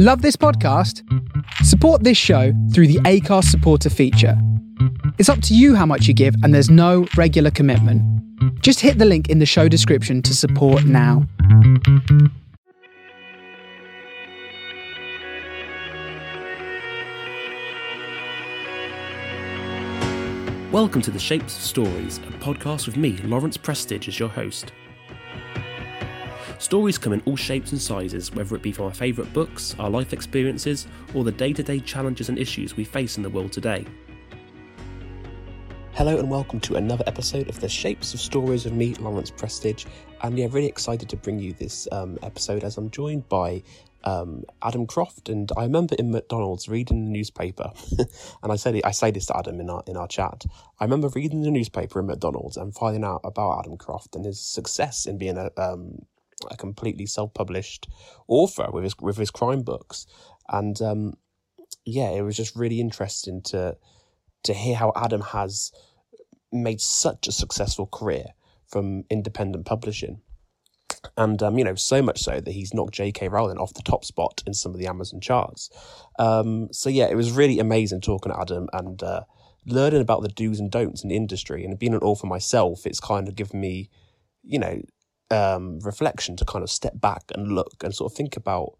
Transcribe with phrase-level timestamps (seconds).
[0.00, 1.02] Love this podcast?
[1.64, 4.40] Support this show through the Acast supporter feature.
[5.18, 8.00] It's up to you how much you give, and there's no regular commitment.
[8.62, 11.26] Just hit the link in the show description to support now.
[20.70, 24.70] Welcome to the Shapes of Stories, a podcast with me, Lawrence Prestige, as your host.
[26.58, 29.88] Stories come in all shapes and sizes, whether it be from our favourite books, our
[29.88, 33.52] life experiences, or the day to day challenges and issues we face in the world
[33.52, 33.86] today.
[35.92, 39.84] Hello and welcome to another episode of the Shapes of Stories with me, Lawrence Prestige.
[40.22, 43.62] And yeah, really excited to bring you this um, episode as I'm joined by
[44.02, 45.28] um, Adam Croft.
[45.28, 47.70] And I remember in McDonald's reading the newspaper,
[48.42, 50.44] and I said I say this to Adam in our in our chat.
[50.80, 54.40] I remember reading the newspaper in McDonald's and finding out about Adam Croft and his
[54.40, 56.04] success in being a um,
[56.50, 57.88] a completely self-published
[58.26, 60.06] author with his with his crime books,
[60.48, 61.14] and um,
[61.84, 63.76] yeah, it was just really interesting to
[64.44, 65.72] to hear how Adam has
[66.52, 68.26] made such a successful career
[68.66, 70.20] from independent publishing.
[71.16, 73.28] And um, you know, so much so that he's knocked J.K.
[73.28, 75.70] Rowling off the top spot in some of the Amazon charts.
[76.18, 79.22] Um, so yeah, it was really amazing talking to Adam and uh,
[79.66, 81.64] learning about the do's and don'ts in the industry.
[81.64, 83.90] And being an author myself, it's kind of given me,
[84.42, 84.80] you know,
[85.30, 88.78] um, reflection to kind of step back and look and sort of think about,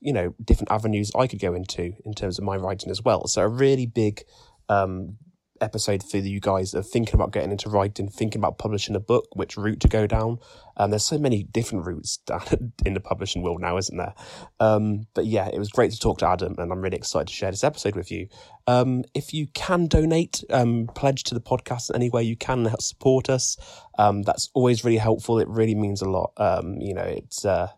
[0.00, 3.26] you know, different avenues I could go into in terms of my writing as well.
[3.26, 4.22] So a really big
[4.68, 5.18] um,
[5.64, 9.26] episode for you guys of thinking about getting into writing, thinking about publishing a book,
[9.34, 10.38] which route to go down.
[10.76, 14.14] Um, there's so many different routes down in the publishing world now, isn't there?
[14.60, 17.34] Um, but yeah, it was great to talk to Adam, and I'm really excited to
[17.34, 18.28] share this episode with you.
[18.66, 22.64] Um, if you can donate, um, pledge to the podcast in any way you can
[22.66, 23.56] help support us.
[23.98, 25.38] Um, that's always really helpful.
[25.38, 26.32] It really means a lot.
[26.36, 27.68] Um, you know, it's uh,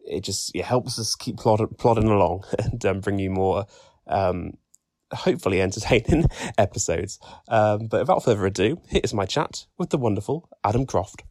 [0.00, 2.44] it just it helps us keep plodding, plodding along
[2.84, 3.66] and bring you more
[4.06, 4.54] um,
[5.12, 6.26] hopefully entertaining
[6.58, 7.18] episodes.
[7.48, 11.22] Um, but without further ado, here's my chat with the wonderful Adam Croft.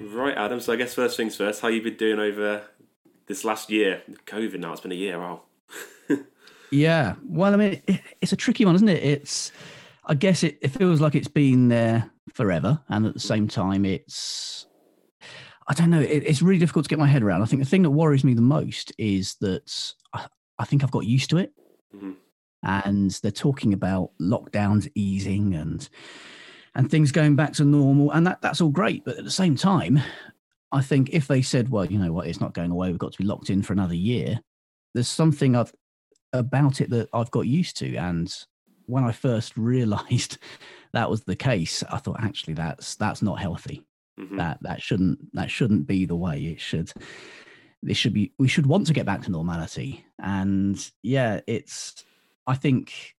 [0.00, 0.60] Right, Adam.
[0.60, 1.60] So I guess first things first.
[1.60, 2.62] How you been doing over
[3.26, 4.02] this last year?
[4.26, 4.72] COVID now.
[4.72, 5.18] It's been a year.
[5.18, 5.42] Wow.
[6.70, 7.14] yeah.
[7.24, 7.82] Well, I mean,
[8.20, 9.02] it's a tricky one, isn't it?
[9.02, 9.52] It's
[10.06, 13.84] I guess it, it feels like it's been there forever, and at the same time,
[13.84, 14.66] it's
[15.66, 16.00] I don't know.
[16.00, 17.42] It, it's really difficult to get my head around.
[17.42, 20.26] I think the thing that worries me the most is that I,
[20.58, 21.52] I think I've got used to it,
[21.94, 22.12] mm-hmm.
[22.62, 25.88] and they're talking about lockdowns easing and
[26.74, 29.04] and things going back to normal, and that that's all great.
[29.04, 30.00] But at the same time,
[30.72, 32.90] I think if they said, "Well, you know what, it's not going away.
[32.90, 34.40] We've got to be locked in for another year,"
[34.92, 35.72] there's something I've
[36.34, 38.34] about it that I've got used to, and
[38.86, 40.38] when I first realised
[40.92, 43.82] that was the case, I thought actually that's that's not healthy.
[44.18, 44.36] Mm-hmm.
[44.36, 46.38] That that shouldn't that shouldn't be the way.
[46.40, 46.92] It should
[47.82, 50.04] this should be we should want to get back to normality.
[50.20, 52.04] And yeah, it's
[52.46, 53.14] I think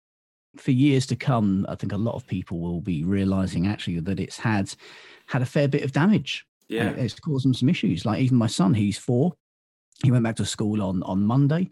[0.57, 4.21] for years to come, I think a lot of people will be realizing actually that
[4.21, 4.73] it's had
[5.27, 6.47] had a fair bit of damage.
[6.69, 8.07] Yeah, it's caused them some issues.
[8.07, 9.35] Like even my son, he's four.
[10.03, 11.71] He went back to school on on Monday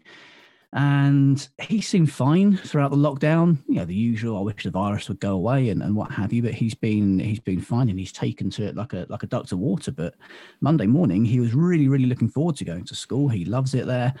[0.75, 3.59] and he seemed fine throughout the lockdown.
[3.67, 4.37] You know, the usual.
[4.37, 6.41] I wish the virus would go away and, and what have you.
[6.41, 9.27] But he's been he's been fine and he's taken to it like a like a
[9.27, 9.91] duck to water.
[9.91, 10.15] But
[10.61, 13.29] Monday morning, he was really really looking forward to going to school.
[13.29, 14.15] He loves it there.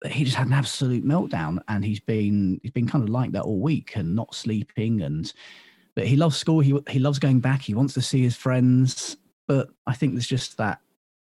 [0.00, 3.32] But he just had an absolute meltdown, and he's been he's been kind of like
[3.32, 5.02] that all week and not sleeping.
[5.02, 5.32] And
[5.96, 6.60] but he loves school.
[6.60, 7.62] He he loves going back.
[7.62, 9.16] He wants to see his friends.
[9.48, 10.78] But I think there's just that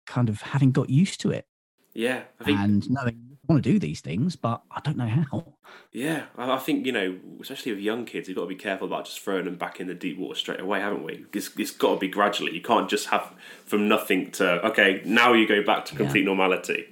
[0.06, 1.47] kind of having got used to it.
[1.92, 5.44] Yeah, and knowing want to do these things, but I don't know how.
[5.93, 9.06] Yeah, I think you know, especially with young kids, you've got to be careful about
[9.06, 11.25] just throwing them back in the deep water straight away, haven't we?
[11.33, 12.55] It's, it's got to be gradually.
[12.55, 13.33] You can't just have
[13.66, 16.27] from nothing to okay, now you go back to complete yeah.
[16.27, 16.87] normality.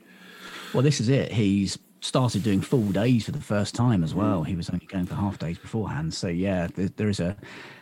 [0.75, 1.33] Well, this is it.
[1.33, 4.45] He's started doing full days for the first time as well.
[4.45, 7.37] He was only going for half days beforehand, so yeah, there, there is a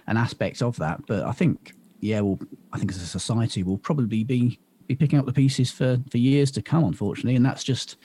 [0.06, 1.06] an aspect of that.
[1.06, 2.39] But I think yeah, well,
[2.73, 6.19] I think as a society, we'll probably be be picking up the pieces for for
[6.19, 7.97] years to come, unfortunately, and that's just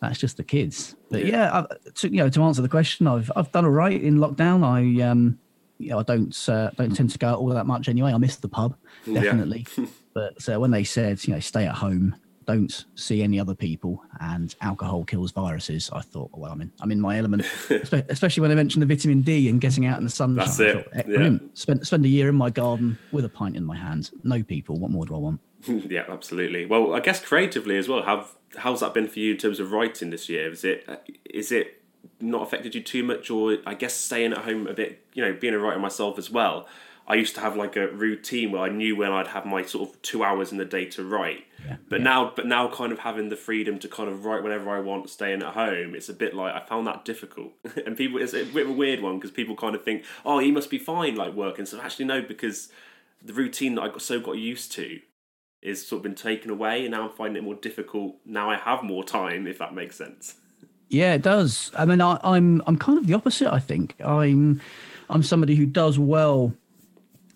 [0.00, 0.94] that's just the kids.
[1.10, 4.00] But yeah, I, to, you know, to answer the question, I've I've done all right
[4.00, 4.64] in lockdown.
[4.64, 5.38] I um,
[5.78, 8.12] you know, I don't uh, don't tend to go out all that much anyway.
[8.12, 8.76] I miss the pub
[9.12, 9.86] definitely, yeah.
[10.14, 12.16] but uh, when they said you know stay at home,
[12.46, 16.92] don't see any other people, and alcohol kills viruses, I thought, well, I'm in I'm
[16.92, 17.44] in my element.
[18.08, 20.46] Especially when they mentioned the vitamin D and getting out in the sunshine.
[20.46, 20.84] That's it.
[20.84, 21.38] Thought, eh, yeah.
[21.54, 24.10] Spend spend a year in my garden with a pint in my hand.
[24.24, 24.76] No people.
[24.76, 25.40] What more do I want?
[25.66, 26.66] yeah, absolutely.
[26.66, 28.02] Well, I guess creatively as well.
[28.02, 30.50] Have how's that been for you in terms of writing this year?
[30.50, 31.82] Is it uh, is it
[32.20, 35.32] not affected you too much, or I guess staying at home a bit, you know,
[35.32, 36.66] being a writer myself as well.
[37.08, 39.90] I used to have like a routine where I knew when I'd have my sort
[39.90, 41.44] of two hours in the day to write.
[41.64, 42.04] Yeah, but yeah.
[42.04, 45.08] now, but now, kind of having the freedom to kind of write whenever I want,
[45.08, 47.52] staying at home, it's a bit like I found that difficult.
[47.86, 50.38] and people, it's a bit of a weird one because people kind of think, oh,
[50.40, 51.64] he must be fine like working.
[51.64, 52.70] So actually, no, because
[53.22, 55.00] the routine that I got so got used to
[55.62, 58.16] is sort of been taken away, and now I'm finding it more difficult.
[58.24, 60.34] Now I have more time, if that makes sense.
[60.88, 61.70] Yeah, it does.
[61.76, 63.52] I mean, I, I'm I'm kind of the opposite.
[63.52, 64.60] I think I'm
[65.08, 66.52] I'm somebody who does well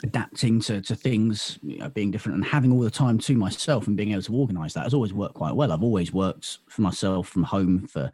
[0.02, 3.86] adapting to, to things you know, being different and having all the time to myself
[3.86, 5.72] and being able to organize that has always worked quite well.
[5.72, 8.10] I've always worked for myself from home for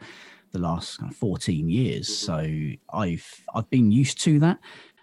[0.52, 2.08] the last kind of 14 years.
[2.08, 2.76] Mm-hmm.
[2.92, 4.58] So I've I've been used to that.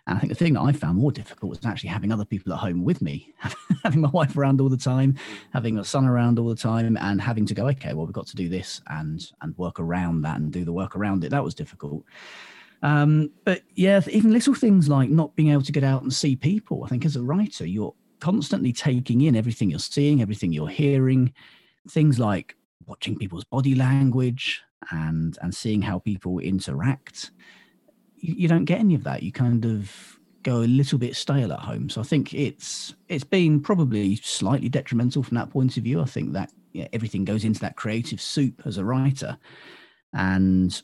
[0.06, 2.52] And I think the thing that I found more difficult was actually having other people
[2.52, 3.34] at home with me,
[3.84, 5.16] having my wife around all the time,
[5.54, 8.28] having my son around all the time, and having to go, okay, well, we've got
[8.28, 11.30] to do this and and work around that and do the work around it.
[11.30, 12.04] That was difficult.
[12.84, 16.36] Um, but yeah, even little things like not being able to get out and see
[16.36, 16.84] people.
[16.84, 21.34] I think as a writer, you're constantly taking in everything you're seeing, everything you're hearing,
[21.90, 27.32] things like watching people's body language and and seeing how people interact.
[28.18, 29.24] You, you don't get any of that.
[29.24, 31.90] You kind of go a little bit stale at home.
[31.90, 36.02] So I think it's it's been probably slightly detrimental from that point of view.
[36.02, 39.38] I think that yeah, everything goes into that creative soup as a writer,
[40.14, 40.82] and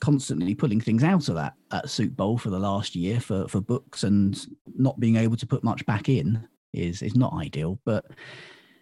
[0.00, 3.60] constantly pulling things out of that, that soup bowl for the last year for, for
[3.60, 4.46] books and
[4.76, 7.78] not being able to put much back in is is not ideal.
[7.84, 8.06] But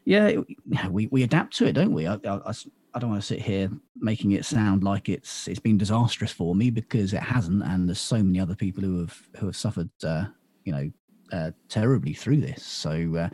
[0.05, 0.47] yeah, it,
[0.91, 2.07] we, we adapt to it, don't we?
[2.07, 2.53] I, I,
[2.95, 6.55] I don't want to sit here making it sound like it's it's been disastrous for
[6.55, 9.91] me because it hasn't, and there's so many other people who have who have suffered,
[10.03, 10.25] uh,
[10.65, 10.91] you know,
[11.33, 12.63] uh, terribly through this.
[12.65, 13.29] So uh,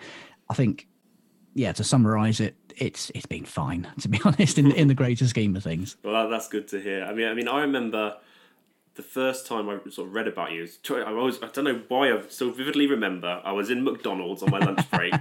[0.51, 0.89] I think,
[1.55, 5.27] yeah, to summarise it, it's it's been fine to be honest in in the greater
[5.27, 5.97] scheme of things.
[6.03, 7.05] Well, that's good to hear.
[7.05, 8.17] I mean, I mean, I remember
[8.95, 10.69] the first time I sort of read about you.
[10.91, 13.41] I was I don't know why I still vividly remember.
[13.45, 15.15] I was in McDonald's on my lunch break,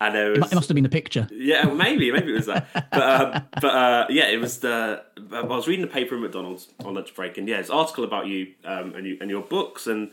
[0.00, 1.28] and there was it must have been a picture.
[1.30, 2.66] Yeah, maybe maybe it was that.
[2.92, 5.02] But um, but uh, yeah, it was the.
[5.32, 8.04] I was reading the paper in McDonald's on lunch break, and yeah, it's an article
[8.04, 10.10] about you um, and you and your books, and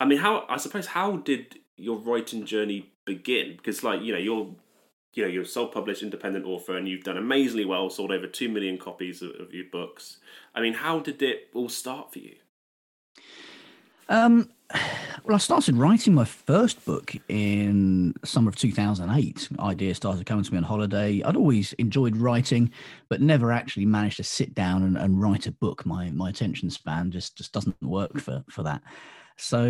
[0.00, 3.56] I mean, how I suppose how did your writing journey begin?
[3.56, 4.48] Because like you know you're
[5.16, 8.48] you know you're a self-published independent author and you've done amazingly well sold over 2
[8.48, 10.18] million copies of, of, your books.
[10.54, 12.36] I mean how did it all start for you?
[14.08, 14.50] Um,
[15.24, 20.52] well i started writing my first book in summer of 2008 ideas started coming to
[20.52, 21.22] me on holiday.
[21.22, 22.70] I'd always enjoyed writing
[23.08, 25.86] but never actually managed to sit down and, and write a book.
[25.86, 28.82] My my attention span just just doesn't work for for that.
[29.38, 29.64] So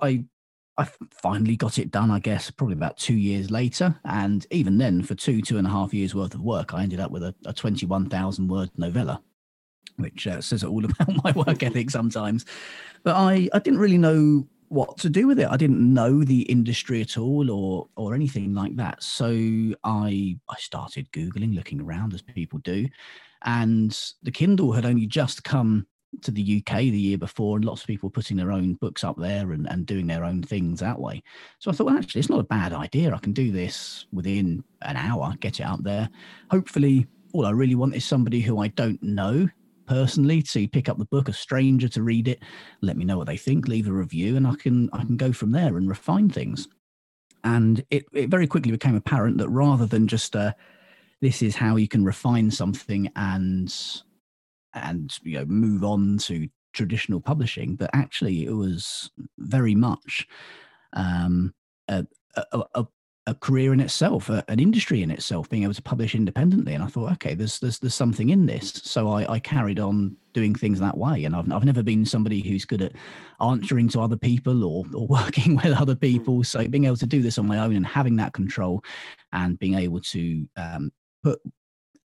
[0.00, 0.24] i
[0.80, 3.94] I finally got it done, I guess, probably about two years later.
[4.06, 7.00] And even then, for two, two and a half years worth of work, I ended
[7.00, 9.22] up with a, a 21,000 word novella,
[9.96, 12.46] which uh, says all about my work ethic sometimes.
[13.02, 15.48] But I, I didn't really know what to do with it.
[15.50, 19.02] I didn't know the industry at all or or anything like that.
[19.02, 19.28] So
[19.84, 22.86] I I started Googling, looking around as people do.
[23.44, 25.86] And the Kindle had only just come
[26.22, 29.16] to the UK the year before, and lots of people putting their own books up
[29.16, 31.22] there and, and doing their own things that way.
[31.58, 33.14] So I thought, well, actually, it's not a bad idea.
[33.14, 36.08] I can do this within an hour, get it up there.
[36.50, 39.48] Hopefully, all I really want is somebody who I don't know
[39.86, 42.40] personally to pick up the book, a stranger to read it,
[42.80, 45.32] let me know what they think, leave a review, and I can I can go
[45.32, 46.68] from there and refine things.
[47.42, 50.52] And it, it very quickly became apparent that rather than just uh,
[51.20, 53.74] this is how you can refine something and
[54.74, 60.26] and you know move on to traditional publishing, but actually it was very much
[60.92, 61.54] um,
[61.88, 62.86] a, a, a,
[63.26, 66.74] a, career in itself, an industry in itself, being able to publish independently.
[66.74, 68.72] And I thought, okay, there's there's there's something in this.
[68.84, 71.24] So I, I carried on doing things that way.
[71.24, 72.92] And I've I've never been somebody who's good at
[73.40, 76.44] answering to other people or or working with other people.
[76.44, 78.82] So being able to do this on my own and having that control
[79.32, 80.90] and being able to um,
[81.22, 81.40] put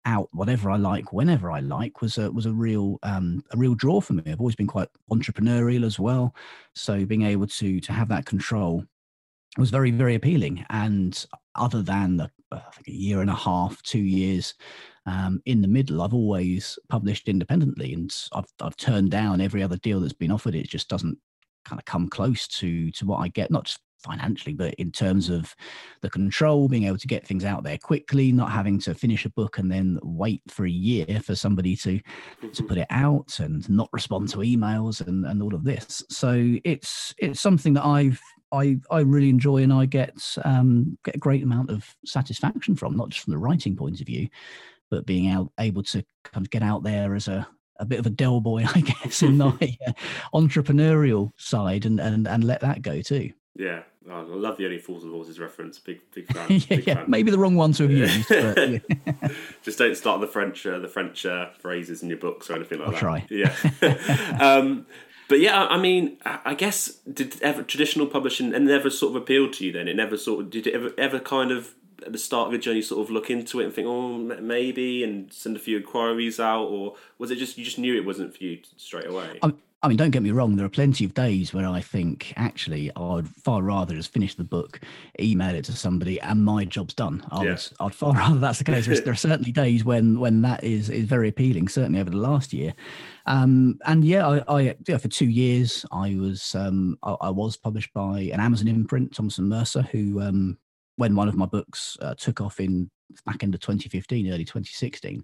[0.06, 3.76] out whatever I like whenever I like was a was a real um, a real
[3.76, 4.24] draw for me.
[4.28, 6.36] I've always been quite entrepreneurial as well,
[6.74, 8.84] so being able to to have that control
[9.58, 10.66] was very very appealing.
[10.70, 11.26] And
[11.56, 14.56] other than the I think a year and a half, two years
[15.06, 19.78] um, in the middle, I've always published independently, and I've I've turned down every other
[19.78, 20.56] deal that's been offered.
[20.56, 21.18] It just doesn't
[21.66, 25.30] kind of come close to to what I get, not just financially, but in terms
[25.30, 25.56] of
[26.02, 29.30] the control, being able to get things out there quickly, not having to finish a
[29.30, 32.04] book and then wait for a year for somebody to to
[32.60, 32.68] Mm-hmm.
[32.68, 36.04] put it out and not respond to emails and, and all of this.
[36.10, 38.20] So it's it's something that I've
[38.52, 42.98] I I really enjoy and I get um, get a great amount of satisfaction from,
[42.98, 44.28] not just from the writing point of view,
[44.90, 48.06] but being out able to kind of get out there as a a bit of
[48.06, 49.94] a Del boy, I guess, in my uh,
[50.34, 53.32] entrepreneurial side, and, and and let that go too.
[53.56, 55.80] Yeah, oh, I love the only fools and horses reference.
[55.80, 56.48] Big big fan.
[56.50, 56.96] yeah, big yeah.
[56.96, 57.06] fan.
[57.10, 58.30] maybe the wrong one to have used.
[58.30, 59.30] But, yeah.
[59.64, 62.80] Just don't start the French uh, the French uh, phrases in your books or anything
[62.80, 63.00] like I'll that.
[63.00, 63.28] try.
[63.30, 63.54] Yeah.
[64.40, 64.86] um,
[65.28, 69.16] but yeah, I I mean, I I guess did ever traditional publishing and never sort
[69.16, 69.72] of appealed to you?
[69.72, 71.76] Then it never sort of did it ever ever kind of
[72.06, 75.04] at the start of your journey sort of look into it and think, oh, maybe,
[75.04, 78.36] and send a few inquiries out, or was it just you just knew it wasn't
[78.36, 79.40] for you straight away?
[79.42, 80.58] I, I mean, don't get me wrong.
[80.58, 84.44] There are plenty of days where I think actually I'd far rather just finish the
[84.44, 84.82] book,
[85.22, 87.26] email it to somebody, and my job's done.
[87.32, 87.50] I Yeah.
[87.52, 88.86] would, I'd far rather that's the case.
[88.88, 91.70] There are- certainly days when when that is is very appealing.
[91.70, 92.74] Certainly over the last year,
[93.26, 97.56] um, and yeah, I, I yeah, for two years I was um, I, I was
[97.56, 100.58] published by an Amazon imprint, Thomas & Mercer, who um,
[100.98, 102.90] when one of my books uh, took off in
[103.26, 105.24] back into 2015, early 2016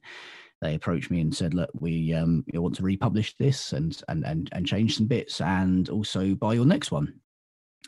[0.66, 4.50] they approached me and said, "Look, we um, want to republish this and and and
[4.52, 7.14] and change some bits, and also buy your next one."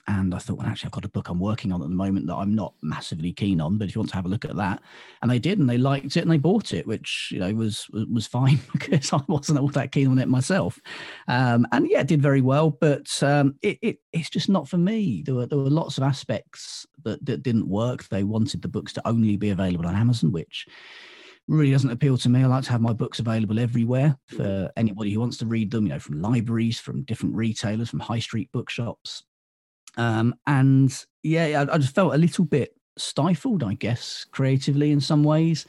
[0.10, 2.28] And I thought, well, actually, I've got a book I'm working on at the moment
[2.28, 4.56] that I'm not massively keen on, but if you want to have a look at
[4.56, 4.82] that,
[5.22, 7.88] and they did, and they liked it, and they bought it, which you know was
[7.90, 10.80] was was fine because I wasn't all that keen on it myself.
[11.28, 14.78] Um, and yeah, it did very well, but um, it, it it's just not for
[14.78, 15.24] me.
[15.26, 18.08] There were there were lots of aspects that that didn't work.
[18.08, 20.68] They wanted the books to only be available on Amazon, which
[21.48, 22.44] really doesn't appeal to me.
[22.44, 25.86] I like to have my books available everywhere for anybody who wants to read them,
[25.86, 29.24] you know, from libraries, from different retailers, from high street bookshops.
[29.96, 35.00] Um, and yeah, I, I just felt a little bit stifled, I guess, creatively in
[35.00, 35.66] some ways.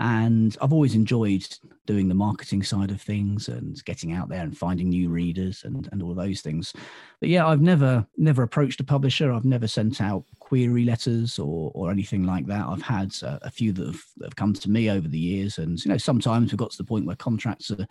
[0.00, 1.46] And I've always enjoyed
[1.86, 5.88] doing the marketing side of things and getting out there and finding new readers and,
[5.92, 6.72] and all those things.
[7.20, 9.30] But yeah, I've never never approached a publisher.
[9.30, 12.66] I've never sent out query letters or or anything like that.
[12.66, 15.58] I've had uh, a few that have, that have come to me over the years,
[15.58, 17.86] and you know sometimes we've got to the point where contracts are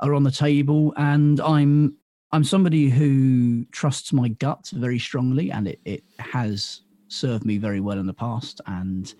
[0.00, 1.96] are on the table, and I'm
[2.32, 7.80] I'm somebody who trusts my gut very strongly, and it it has served me very
[7.80, 8.60] well in the past.
[8.66, 9.14] And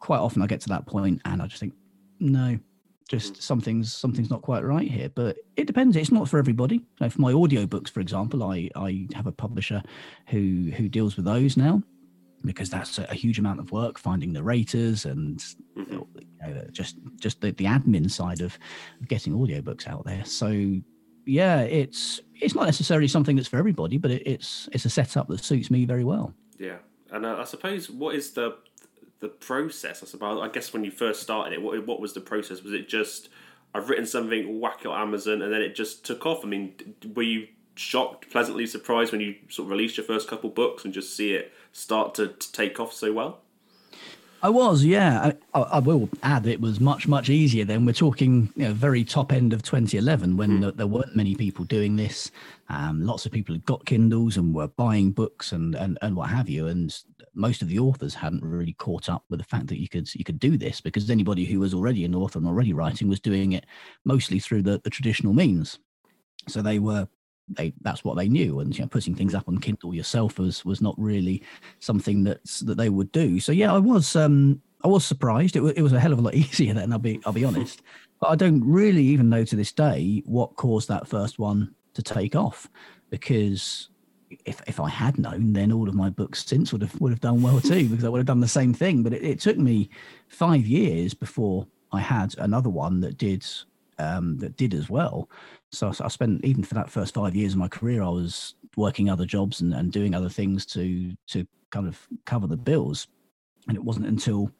[0.00, 1.74] quite often I get to that point, and I just think,
[2.18, 2.58] no,
[3.08, 5.08] just something's something's not quite right here.
[5.08, 5.96] But it depends.
[5.96, 6.84] It's not for everybody.
[6.98, 9.82] For my audiobooks, for example, I I have a publisher
[10.26, 11.82] who who deals with those now
[12.44, 15.44] because that's a, a huge amount of work finding narrators and
[15.76, 16.08] you
[16.40, 18.58] know, just just the, the admin side of
[19.08, 20.24] getting audiobooks out there.
[20.24, 20.80] So
[21.26, 25.28] yeah, it's it's not necessarily something that's for everybody, but it, it's it's a setup
[25.28, 26.34] that suits me very well.
[26.58, 26.78] Yeah,
[27.10, 28.56] and uh, I suppose what is the
[29.20, 30.02] the process?
[30.02, 32.62] I suppose I guess when you first started it, what what was the process?
[32.62, 33.28] Was it just
[33.74, 36.44] I've written something, whack it on Amazon, and then it just took off?
[36.44, 36.74] I mean,
[37.14, 40.92] were you shocked, pleasantly surprised when you sort of released your first couple books and
[40.92, 43.40] just see it start to, to take off so well?
[44.42, 45.32] I was, yeah.
[45.52, 47.84] I, I, will add it was much, much easier then.
[47.84, 51.66] We're talking, you know, very top end of 2011 when there, there weren't many people
[51.66, 52.30] doing this.
[52.70, 56.30] Um, lots of people had got Kindles and were buying books and, and, and what
[56.30, 56.68] have you.
[56.68, 56.94] And
[57.34, 60.24] most of the authors hadn't really caught up with the fact that you could you
[60.24, 63.52] could do this because anybody who was already an author and already writing was doing
[63.52, 63.66] it
[64.04, 65.78] mostly through the, the traditional means.
[66.48, 67.08] So they were
[67.56, 70.64] they that's what they knew and you know putting things up on kindle yourself was
[70.64, 71.42] was not really
[71.78, 73.40] something that's that they would do.
[73.40, 75.56] So yeah i was um i was surprised.
[75.56, 77.82] It, it was a hell of a lot easier then i'll be i'll be honest.
[78.20, 82.02] But i don't really even know to this day what caused that first one to
[82.02, 82.68] take off
[83.10, 83.88] because
[84.44, 87.20] if if i had known then all of my books since would have would have
[87.20, 89.02] done well too because i would have done the same thing.
[89.02, 89.90] But it, it took me
[90.28, 93.44] five years before i had another one that did
[94.00, 95.28] um, that did as well.
[95.72, 99.08] So, I spent even for that first five years of my career, I was working
[99.08, 103.06] other jobs and, and doing other things to to kind of cover the bills.
[103.68, 104.50] And it wasn't until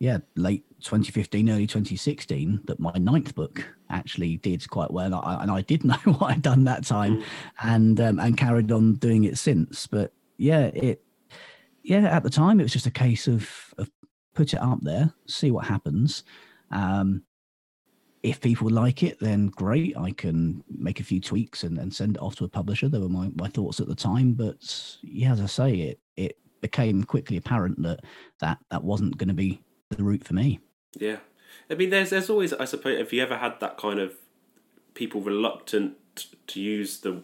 [0.00, 5.06] yeah late 2015, early 2016 that my ninth book actually did quite well.
[5.06, 7.22] And I, and I did know what I'd done that time,
[7.62, 9.86] and um, and carried on doing it since.
[9.86, 11.02] But yeah, it
[11.82, 13.90] yeah at the time it was just a case of of
[14.34, 16.22] put it up there, see what happens.
[16.70, 17.24] Um,
[18.22, 19.96] if people like it, then great.
[19.96, 22.88] I can make a few tweaks and, and send it off to a publisher.
[22.88, 24.32] They were my, my thoughts at the time.
[24.32, 28.00] But yeah, as I say, it it became quickly apparent that
[28.40, 30.58] that, that wasn't going to be the route for me.
[30.98, 31.18] Yeah,
[31.70, 34.14] I mean, there's there's always I suppose if you ever had that kind of
[34.94, 35.96] people reluctant
[36.48, 37.22] to use the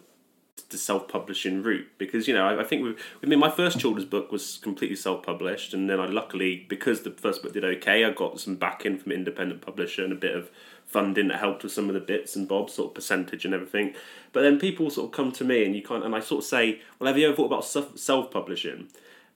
[0.69, 1.87] the self publishing route.
[1.97, 4.95] Because you know I, I think with, I mean my first children's book was completely
[4.95, 8.55] self published and then I luckily because the first book did okay I got some
[8.55, 10.49] backing from an independent publisher and a bit of
[10.85, 13.93] funding that helped with some of the bits and bobs sort of percentage and everything.
[14.33, 16.47] But then people sort of come to me and you can't and I sort of
[16.47, 18.87] say well have you ever thought about self publishing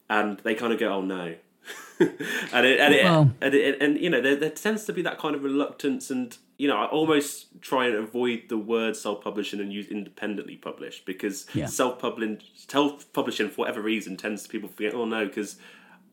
[0.10, 1.36] and they kind of go oh no.
[2.00, 5.02] And it, and, it, Well- and, it, and you know there, there tends to be
[5.04, 9.62] that kind of reluctance and you know, I almost try and avoid the word self-publishing
[9.62, 11.66] and use independently published because Yeah.
[11.66, 14.94] self-publishing, self-publishing for whatever reason tends to people forget.
[14.94, 15.56] Oh no, because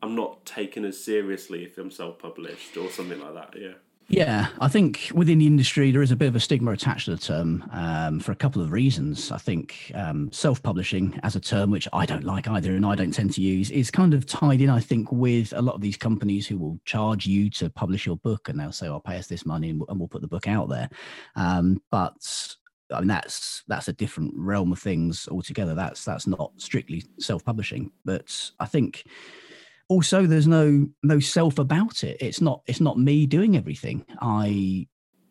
[0.01, 3.59] I'm not taken as seriously if I'm self-published or something like that.
[3.59, 3.73] Yeah.
[4.09, 7.11] Yeah, I think within the industry there is a bit of a stigma attached to
[7.11, 9.33] the term um, for a couple of reasons.
[9.33, 13.11] I think um, self-publishing as a term, which I don't like either, and I don't
[13.11, 14.69] tend to use, is kind of tied in.
[14.69, 18.15] I think with a lot of these companies who will charge you to publish your
[18.15, 20.27] book, and they'll say, "I'll pay us this money, and we'll, and we'll put the
[20.27, 20.89] book out there."
[21.35, 22.15] Um, but
[22.93, 25.75] I mean, that's that's a different realm of things altogether.
[25.75, 29.03] That's that's not strictly self-publishing, but I think
[29.89, 32.17] also there's no no self about it.
[32.19, 34.05] It's not it's not me doing everything.
[34.21, 34.87] I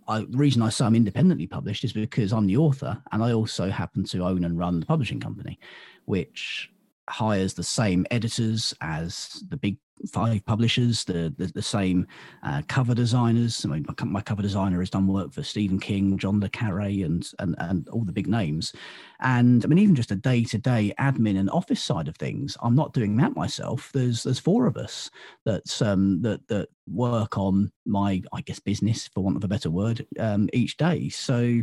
[0.09, 3.33] I, the reason I say I'm independently published is because I'm the author and I
[3.33, 5.59] also happen to own and run the publishing company,
[6.05, 6.71] which
[7.09, 9.79] hires the same editors as the big
[10.11, 12.07] five publishers, the the, the same
[12.43, 13.65] uh, cover designers.
[13.65, 17.03] I mean, my, my cover designer has done work for Stephen King, John le Carre,
[17.03, 18.73] and and and all the big names.
[19.21, 22.57] And I mean, even just a day to day admin and office side of things,
[22.63, 23.91] I'm not doing that myself.
[23.93, 25.11] There's there's four of us
[25.45, 29.71] that um that that work on my I guess business for want of a better
[29.71, 31.09] word um, each day.
[31.09, 31.63] So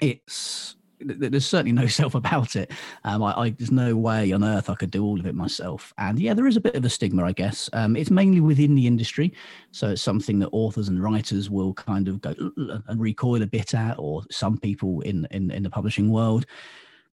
[0.00, 2.70] it's there's certainly no self about it.
[3.04, 5.92] Um, I, I, there's no way on earth I could do all of it myself.
[5.98, 7.70] And yeah, there is a bit of a stigma, I guess.
[7.72, 9.32] Um, it's mainly within the industry,
[9.72, 13.74] so it's something that authors and writers will kind of go and recoil a bit
[13.74, 16.46] at, or some people in in, in the publishing world.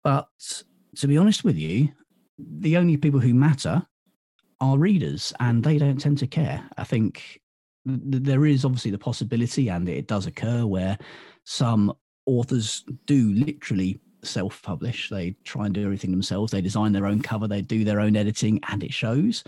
[0.04, 0.28] But
[0.98, 1.90] to be honest with you,
[2.38, 3.86] the only people who matter
[4.60, 6.68] are readers, and they don't tend to care.
[6.78, 7.42] I think
[7.86, 10.98] there is obviously the possibility, and it does occur, where
[11.44, 11.94] some
[12.28, 15.10] authors do literally self publish.
[15.10, 16.52] They try and do everything themselves.
[16.52, 19.44] They design their own cover, they do their own editing, and it shows.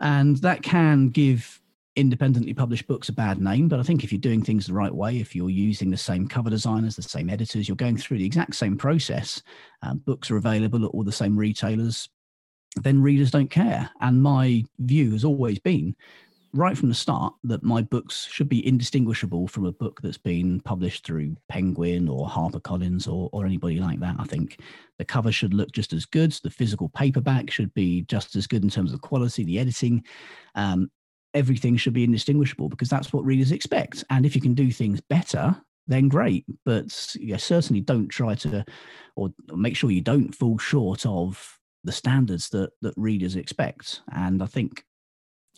[0.00, 1.60] And that can give
[1.94, 3.68] independently published books a bad name.
[3.68, 6.28] But I think if you're doing things the right way, if you're using the same
[6.28, 9.42] cover designers, the same editors, you're going through the exact same process,
[9.82, 12.10] um, books are available at all the same retailers,
[12.82, 13.90] then readers don't care.
[14.00, 15.96] And my view has always been
[16.56, 20.60] right from the start that my books should be indistinguishable from a book that's been
[20.60, 24.16] published through Penguin or HarperCollins or, or anybody like that.
[24.18, 24.60] I think
[24.98, 26.32] the cover should look just as good.
[26.32, 30.04] The physical paperback should be just as good in terms of quality, the editing.
[30.54, 30.90] Um,
[31.34, 34.04] everything should be indistinguishable because that's what readers expect.
[34.10, 36.46] And if you can do things better, then great.
[36.64, 38.64] But yeah, certainly don't try to,
[39.16, 44.00] or make sure you don't fall short of the standards that that readers expect.
[44.12, 44.84] And I think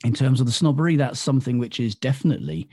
[0.05, 2.69] in terms of the snobbery, that's something which is definitely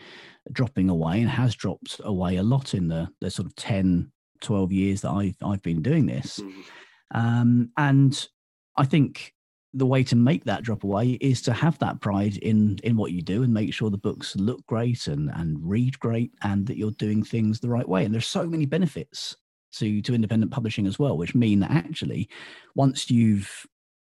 [0.51, 4.11] dropping away and has dropped away a lot in the, the sort of 10,
[4.41, 6.39] 12 years that I've, I've been doing this.
[6.39, 6.63] Mhm.
[7.13, 8.27] Um, and
[8.77, 9.33] I think
[9.73, 13.11] the way to make that drop away is to have that pride in in what
[13.11, 16.77] you do and make sure the books look great and and read great and that
[16.77, 18.05] you're doing things the right way.
[18.05, 19.35] And there's so many benefits
[19.73, 22.29] to to independent publishing as well, which mean that actually
[22.73, 23.65] once you've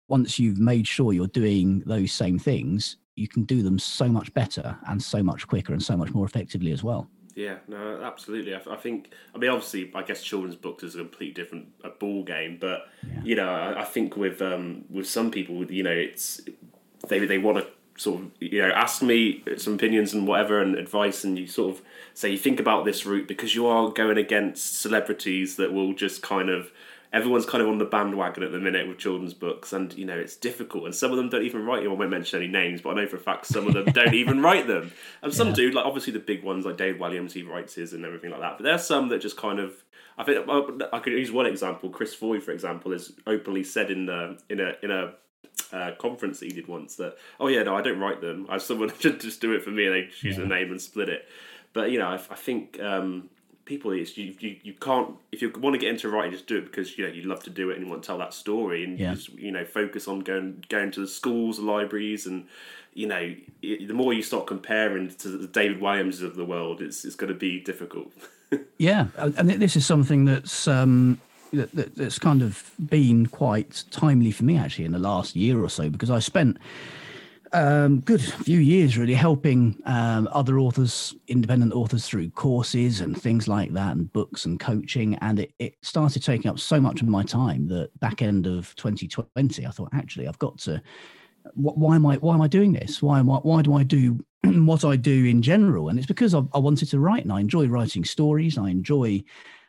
[0.08, 4.32] once you've made sure you're doing those same things, you can do them so much
[4.34, 7.08] better and so much quicker and so much more effectively as well.
[7.34, 8.52] Yeah, no, absolutely.
[8.54, 9.12] I, I think.
[9.34, 12.88] I mean, obviously, I guess children's books is a completely different a ball game, but
[13.06, 13.22] Yeah.
[13.22, 16.40] you know, I, I think with um, with some people, you know, it's
[17.06, 17.66] they they want to
[17.96, 21.76] sort of you know ask me some opinions and whatever and advice, and you sort
[21.76, 25.92] of say you think about this route because you are going against celebrities that will
[25.92, 26.72] just kind of
[27.12, 30.16] everyone's kind of on the bandwagon at the minute with children's books, and you know
[30.18, 30.84] it's difficult.
[30.84, 31.82] And some of them don't even write.
[31.82, 31.92] them.
[31.92, 34.14] I won't mention any names, but I know for a fact some of them don't
[34.14, 34.92] even write them.
[35.22, 35.54] And some Yeah.
[35.54, 35.70] do.
[35.70, 38.58] Like obviously the big ones, like Dave Walliams, he writes his and everything like that.
[38.58, 39.72] But there's some that just kind of.
[40.16, 40.48] I think
[40.92, 41.90] I could use one example.
[41.90, 45.14] Chris Hoy, for example, has openly said in the in a in a
[45.72, 48.46] uh, conference that he did once that oh yeah no I don't write them.
[48.48, 50.80] I someone should just do it for me and they just use the name and
[50.80, 51.26] split it.
[51.72, 53.28] But you know I, I think um,
[53.68, 56.57] people it's you, you you can't if you want to get into writing just do
[56.57, 58.33] it because you know you love to do it and you want to tell that
[58.33, 59.11] story and Yeah.
[59.11, 62.46] you just you know focus on going going to the schools the libraries and
[62.94, 66.81] you know i the more you start comparing to the David Walliams of the world
[66.81, 68.11] it's it's going to be difficult.
[68.78, 71.20] Yeah, and and this is something that's um,
[71.52, 75.62] that, that, that's kind of been quite timely for me actually in the last year
[75.62, 76.57] or so because I spent
[77.52, 83.48] um, good few years really helping um, other authors, independent authors through courses and things
[83.48, 85.16] like that, and books and coaching.
[85.16, 88.74] And it, it started taking up so much of my time that back end of
[88.76, 90.82] 2020, I thought actually I've got to.
[91.54, 92.16] Why am I?
[92.16, 93.00] Why am I doing this?
[93.02, 93.37] Why am I?
[93.37, 95.88] Why do I do what I do in general?
[95.88, 98.58] And it's because I, I wanted to write, and I enjoy writing stories.
[98.58, 99.22] I enjoy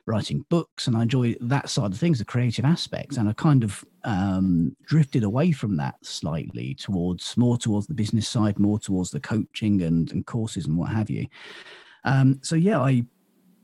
[0.10, 3.17] writing books and I enjoy that side of things, the creative aspects.
[3.17, 8.28] And I kind of um, drifted away from that slightly towards more towards the business
[8.28, 11.28] side, more towards the coaching and, and courses and what have you.
[12.04, 13.06] Um, so yeah, I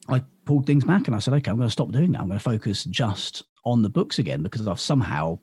[0.07, 2.21] I pulled things back and I said, okay, I'm going to stop doing that.
[2.21, 5.39] I'm going to focus just on the books again because I've somehow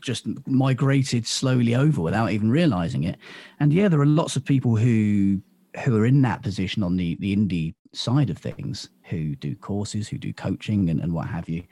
[0.00, 3.18] just migrated slowly over without even realizing it.
[3.58, 5.42] And yeah, there are lots of people who
[5.84, 10.08] who are in that position on the the indie side of things who do courses,
[10.08, 11.62] who do coaching and, and what have you.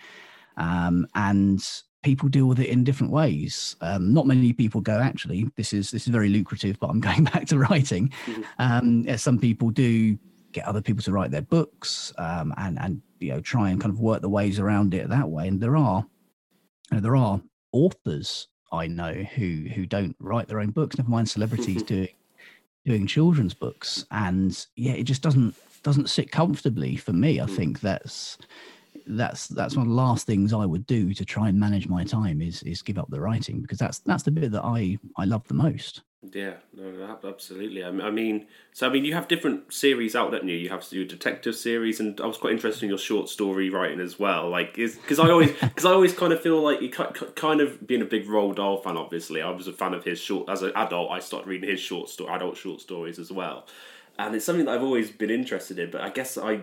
[0.56, 1.64] Um, and
[2.02, 3.76] people deal with it in different ways.
[3.80, 7.24] Um, not many people go, actually, this is this is very lucrative, but I'm going
[7.24, 8.12] back to writing.
[8.26, 8.42] Mm-hmm.
[8.58, 10.18] Um, some people do
[10.52, 13.92] get other people to write their books um, and and you know try and kind
[13.92, 15.48] of work the ways around it that way.
[15.48, 16.06] And there are
[16.90, 17.40] you know, there are
[17.72, 20.98] authors I know who who don't write their own books.
[20.98, 22.08] Never mind celebrities doing
[22.84, 24.04] doing children's books.
[24.10, 27.40] And yeah, it just doesn't doesn't sit comfortably for me.
[27.40, 27.56] I mm.
[27.56, 28.38] think that's
[29.06, 32.04] that's that's one of the last things I would do to try and manage my
[32.04, 35.24] time is is give up the writing because that's that's the bit that I I
[35.24, 36.02] love the most.
[36.20, 37.84] Yeah, no, absolutely.
[37.84, 40.56] I mean, so I mean, you have different series out, don't you?
[40.56, 44.00] You have your detective series, and I was quite interested in your short story writing
[44.00, 44.50] as well.
[44.50, 48.02] Like, because I always, because I always kind of feel like you kind of being
[48.02, 48.96] a big Roald Dahl fan.
[48.96, 51.12] Obviously, I was a fan of his short as an adult.
[51.12, 53.66] I started reading his short story, adult short stories as well,
[54.18, 55.90] and it's something that I've always been interested in.
[55.90, 56.62] But I guess I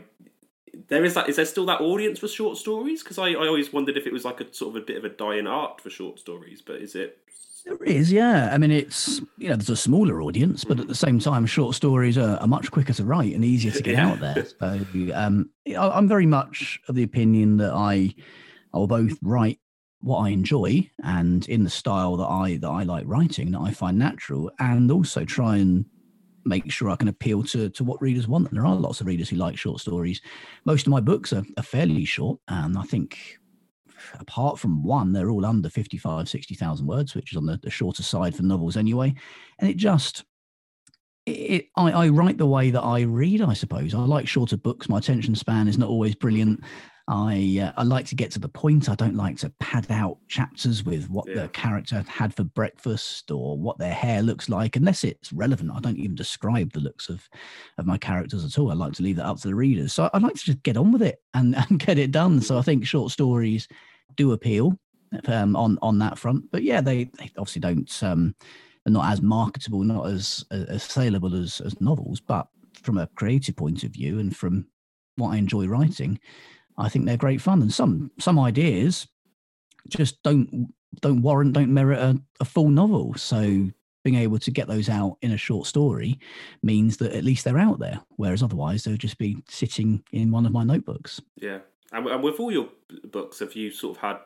[0.88, 3.72] there is that is there still that audience for short stories because I, I always
[3.72, 5.90] wondered if it was like a sort of a bit of a dying art for
[5.90, 7.18] short stories but is it
[7.66, 8.52] there is, yeah.
[8.54, 11.74] I mean, it's you know, there's a smaller audience, but at the same time, short
[11.74, 14.08] stories are, are much quicker to write and easier to get yeah.
[14.08, 14.46] out there.
[14.46, 18.14] So, um, I'm very much of the opinion that I,
[18.72, 19.60] I will both write
[20.02, 23.72] what I enjoy and in the style that I that I like writing that I
[23.72, 25.86] find natural, and also try and
[26.46, 28.48] make sure I can appeal to to what readers want.
[28.48, 30.22] And there are lots of readers who like short stories.
[30.66, 33.40] Most of my books are, are fairly short, and I think
[34.20, 38.04] apart from one, they're all under 55, 60,000 words, which is on the, the, shorter
[38.04, 39.14] side for novels anyway.
[39.60, 40.24] And it just,
[41.26, 43.94] it, I, I, write the way that I read, I suppose.
[43.94, 44.90] I like shorter books.
[44.90, 46.64] My attention span is not always brilliant.
[47.08, 48.90] I uh, I like to get to the point.
[48.90, 51.44] I don't like to pad out chapters with what yeah.
[51.44, 55.72] the character had for breakfast or what their hair looks like, unless it's relevant.
[55.74, 57.30] I don't even describe the looks of
[57.78, 58.72] of my characters at all.
[58.72, 59.94] I like to leave that up to the readers.
[59.94, 62.42] So I like to just get on with it and, and get it done.
[62.42, 63.68] So I think short stories
[64.16, 64.78] do appeal
[65.28, 66.52] um, on on that front.
[66.52, 68.04] But yeah, they, they obviously don't.
[68.04, 68.36] Um,
[68.84, 72.20] they're not as marketable, not as as saleable as as novels.
[72.20, 72.48] But
[72.82, 74.66] from a creative point of view, and from
[75.18, 76.20] what I enjoy writing,
[76.78, 77.62] I think they're great fun.
[77.62, 79.08] And some some ideas
[79.90, 83.14] just don't don't warrant, don't merit a, a full novel.
[83.16, 83.70] So
[84.04, 86.20] being able to get those out in a short story
[86.62, 88.00] means that at least they're out there.
[88.18, 91.20] Whereas otherwise, they'll just be sitting in one of my notebooks.
[91.38, 91.60] Yeah,
[91.92, 92.70] and, with all your
[93.06, 94.18] books, have you sort of had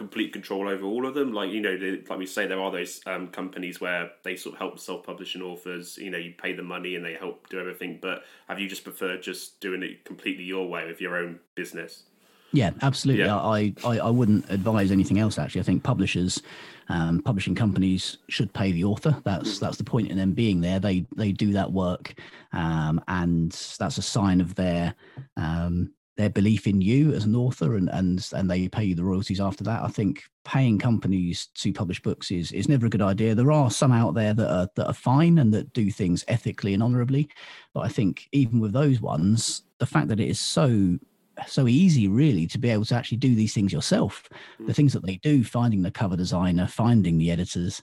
[0.00, 1.34] complete control over all of them?
[1.34, 1.76] Like you know,
[2.08, 5.98] like we say, there are those um, companies where they sort of help self-publishing authors.
[5.98, 7.98] You know, you pay the money and they help do everything.
[8.00, 12.04] But have you just preferred just doing it completely your way with your own business?
[12.52, 13.24] Yeah, absolutely.
[13.24, 13.36] Yeah.
[13.36, 15.38] I, I, I wouldn't advise anything else.
[15.38, 16.42] Actually, I think publishers,
[16.88, 19.16] um, publishing companies should pay the author.
[19.22, 19.60] That's mm.
[19.60, 20.80] that's the point in them being there.
[20.80, 22.14] They they do that work,
[22.52, 24.94] um, and that's a sign of their
[25.36, 29.04] um, their belief in you as an author and and and they pay you the
[29.04, 29.82] royalties after that.
[29.82, 33.34] I think paying companies to publish books is is never a good idea.
[33.34, 36.74] There are some out there that are that are fine and that do things ethically
[36.74, 37.28] and honorably,
[37.72, 40.98] but I think even with those ones, the fact that it is so
[41.46, 44.76] so easy really to be able to actually do these things yourself the mm.
[44.76, 47.82] things that they do finding the cover designer finding the editors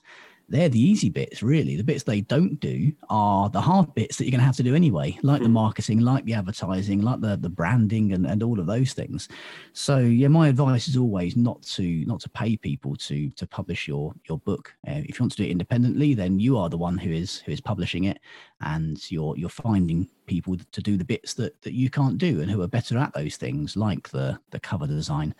[0.50, 1.76] they're the easy bits, really.
[1.76, 4.62] The bits they don't do are the hard bits that you're going to have to
[4.62, 5.44] do anyway, like mm.
[5.44, 5.54] the hmm.
[5.54, 9.28] marketing, like the advertising, like the the branding, and, and all of those things.
[9.74, 13.86] So yeah, my advice is always not to not to pay people to to publish
[13.86, 14.74] your your book.
[14.86, 17.40] Uh, if you want to do it independently, then you are the one who is
[17.40, 18.18] who is publishing it,
[18.62, 22.50] and you're you're finding people to do the bits that that you can't do and
[22.50, 25.34] who are better at those things, like the the cover design,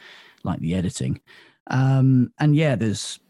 [0.45, 1.19] like the editing.
[1.69, 3.21] Um, and yeah, there's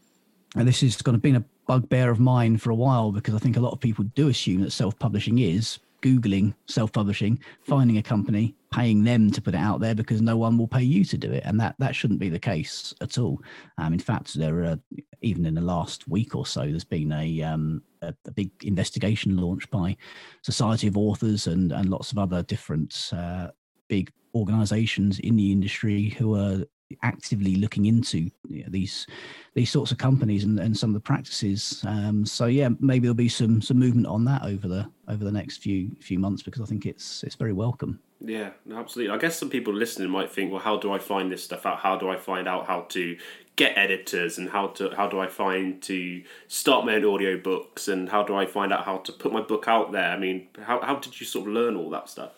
[0.57, 3.39] and this is going to be a bugbear of mine for a while because I
[3.39, 7.99] think a lot of people do assume that self publishing is Googling self publishing, finding
[7.99, 11.05] a company, paying them to put it out there because no one will pay you
[11.05, 11.43] to do it.
[11.45, 13.41] And that, that shouldn't be the case at all.
[13.79, 14.79] Um, in fact, there are,
[15.23, 19.37] even in the last week or so, there's been a, um, a, a, big investigation
[19.37, 19.97] launched by
[20.43, 23.49] Society of Authors and, and lots of other different uh,
[23.89, 26.65] big organizations in the industry who are
[27.03, 29.07] actively looking into you know, these
[29.55, 31.85] these sorts of companies and, and some of the practices.
[31.87, 35.33] Um, so yeah, maybe there'll be some some movement on that over the over the
[35.33, 38.01] next few few months because I think it's it's very welcome.
[38.21, 39.15] Yeah, absolutely.
[39.15, 41.79] I guess some people listening might think, well, how do I find this stuff out?
[41.79, 43.17] How do I find out how to
[43.55, 47.89] get editors and how to how do I find to start my own audio books
[47.89, 50.11] and how do I find out how to put my book out there?
[50.11, 52.33] I mean, how how did you sort of learn all that stuff?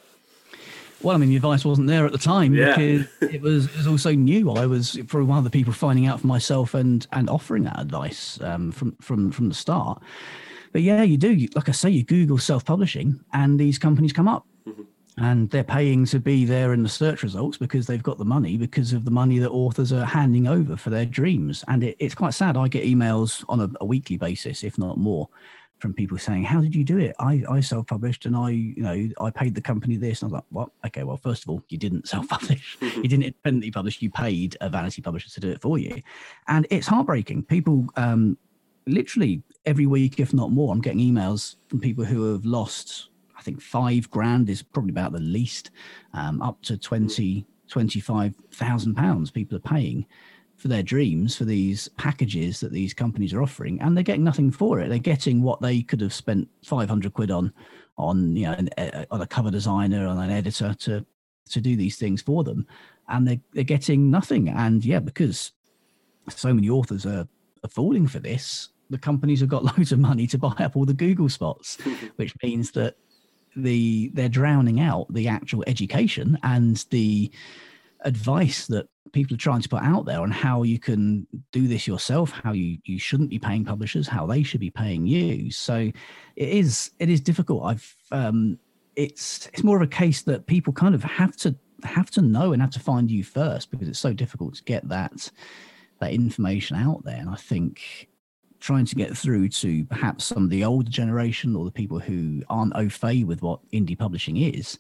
[1.02, 2.76] Well, I mean, the advice wasn't there at the time Yeah.
[2.76, 4.50] because it was it was also new.
[4.50, 7.78] I was probably one of the people finding out for myself and and offering that
[7.80, 10.02] advice um, from from from the start.
[10.72, 11.48] But yeah, you do.
[11.54, 14.46] Like I say, you Google self publishing, and these companies come up,
[15.16, 18.56] and they're paying to be there in the search results because they've got the money
[18.56, 21.64] because of the money that authors are handing over for their dreams.
[21.66, 22.56] And it, it's quite sad.
[22.56, 25.28] I get emails on a, a weekly basis, if not more,
[25.80, 27.14] from people saying, "How did you do it?
[27.18, 30.32] I, I self-published and I, you know, I paid the company this." And I was
[30.34, 30.70] like, "What?
[30.86, 32.78] Okay, well, first of all, you didn't self-publish.
[32.80, 34.00] you didn't independently publish.
[34.02, 36.02] You paid a vanity publisher to do it for you,
[36.48, 37.44] and it's heartbreaking.
[37.44, 38.36] People, um,
[38.86, 43.08] literally every week, if not more, I'm getting emails from people who have lost.
[43.36, 45.70] I think five grand is probably about the least,
[46.12, 50.04] um, up to 20, 25,000 pounds people are paying
[50.60, 54.50] for their dreams for these packages that these companies are offering and they're getting nothing
[54.50, 54.88] for it.
[54.88, 57.52] They're getting what they could have spent 500 quid on
[57.96, 61.04] on you know an, uh, on a cover designer on an editor to
[61.48, 62.66] to do these things for them.
[63.08, 64.50] And they're, they're getting nothing.
[64.50, 65.52] And yeah because
[66.28, 67.26] so many authors are,
[67.64, 70.84] are falling for this the companies have got loads of money to buy up all
[70.84, 71.78] the google spots
[72.16, 72.96] which means that
[73.56, 77.30] the they're drowning out the actual education and the
[78.04, 81.86] advice that people are trying to put out there on how you can do this
[81.86, 85.50] yourself how you you shouldn't be paying publishers how they should be paying you.
[85.50, 85.90] So
[86.36, 87.64] it is it is difficult.
[87.64, 88.58] I've um
[88.96, 92.52] it's it's more of a case that people kind of have to have to know
[92.52, 95.30] and have to find you first because it's so difficult to get that
[96.00, 97.16] that information out there.
[97.16, 98.08] And i think
[98.60, 102.42] trying to get through to perhaps some of the older generation or the people who
[102.50, 104.78] aren't au fait with what indie publishing is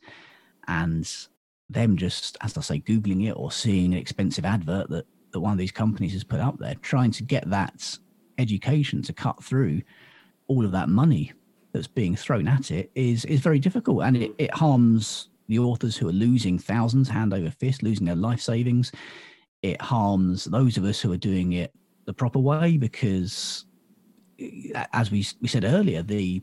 [0.68, 1.28] and
[1.72, 5.52] them just as i say googling it or seeing an expensive advert that that one
[5.52, 7.96] of these companies has put up there trying to get that
[8.38, 9.80] education to cut through
[10.48, 11.32] all of that money
[11.72, 14.02] that's being thrown at it is is very difficult.
[14.02, 18.16] And it, it harms the authors who are losing thousands hand over fist losing their
[18.16, 18.92] life savings.
[19.62, 21.72] It harms those of us who are doing it
[22.06, 23.66] the proper way because
[24.40, 26.42] eh, as we we said earlier the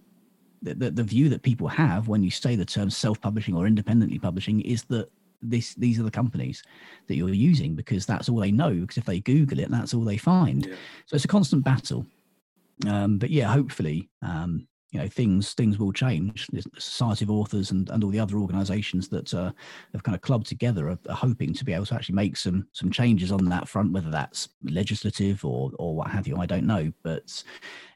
[0.64, 4.62] the, the view that people have when you say the term self-publishing or independently publishing
[4.62, 5.08] is that
[5.42, 6.64] this these are the companies
[7.08, 10.04] that you're using because that's all they know because if they google it that's all
[10.04, 10.66] they find.
[10.66, 10.76] Yeah.
[11.06, 12.06] so it's a constant battle.
[12.88, 16.48] Um, but yeah hopefully um, you know things things will change.
[16.54, 19.52] The society of authors and, and all the other organizations that uh,
[19.94, 22.68] have kind of clubbed together are, are hoping to be able to actually make some
[22.72, 26.38] some changes on that front whether that's legislative or or what have you.
[26.38, 26.92] I don't know.
[27.04, 27.44] But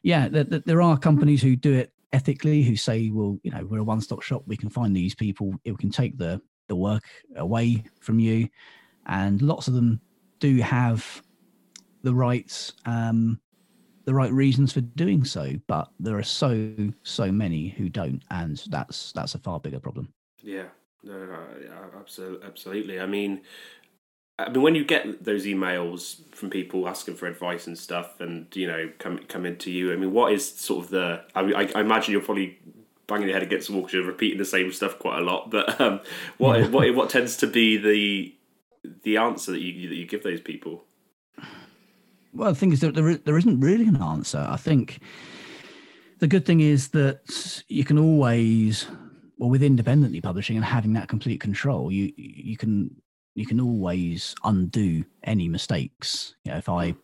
[0.02, 3.78] yeah there, there- are companies who do it ethically who say well you know we're
[3.78, 4.42] a one-stop shop.
[4.46, 5.54] We can find these people.
[5.64, 6.42] It can take the
[6.72, 7.04] the work
[7.36, 8.48] away from you
[9.04, 10.00] and lots of them
[10.38, 11.22] do have
[12.02, 13.38] the right um
[14.06, 18.64] the right reasons for doing so but there are so so many who don't and
[18.70, 20.08] that's that's a far bigger problem
[20.42, 20.68] Yeah,
[21.04, 21.38] no, no,
[21.98, 23.00] absolutely, absolutely.
[23.00, 23.42] I mean,
[24.38, 28.46] I mean, when you get those emails from people asking for advice and stuff, and
[28.56, 29.92] you know, come come into you.
[29.92, 31.24] I mean, what is sort of the?
[31.34, 32.58] I, I imagine you're probably
[33.12, 35.50] banging your head against the wall because you're repeating the same stuff quite a lot.
[35.50, 36.00] But um,
[36.38, 38.34] what what what tends to be the
[39.04, 40.84] the answer that you that you give those people?
[42.34, 44.46] Well, the thing is that there, there isn't really an answer.
[44.48, 45.00] I think
[46.18, 48.86] the good thing is that you can always,
[49.36, 52.96] well, with independently publishing and having that complete control, you you can
[53.34, 56.34] you can always undo any mistakes.
[56.44, 56.94] You know, if I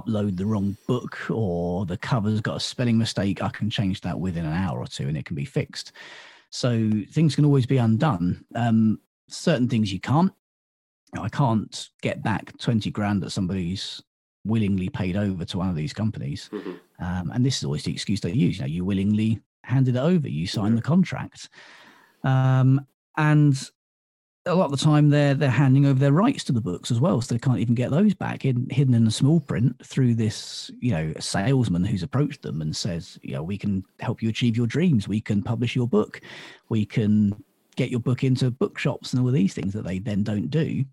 [0.00, 4.18] upload the wrong book or the cover's got a spelling mistake, I can change that
[4.18, 5.92] within an hour or two, and it can be fixed.
[6.50, 8.44] So things can always be undone.
[8.54, 10.32] Um, certain things you can't.
[11.18, 14.02] I can't get back twenty grand that somebody's
[14.44, 16.50] willingly paid over to one of these companies.
[16.52, 16.78] Mhm.
[16.98, 18.56] Um, and this is always the excuse they use.
[18.56, 20.80] You know, you willingly handed it over, you signed Yeah.
[20.80, 21.48] the contract.
[22.24, 23.54] Um, and
[24.46, 27.00] a lot of the time they're they're handing over their rights to the books as
[27.00, 30.14] well, so they can't even get those back hidden, hidden in the small print through
[30.14, 34.56] this, you know, salesman who's approached them and says, know, we can help you achieve
[34.56, 36.20] your dreams, we can publish your book,
[36.68, 37.34] we can
[37.76, 40.84] get your book into bookshops and all of these things that they then don't do.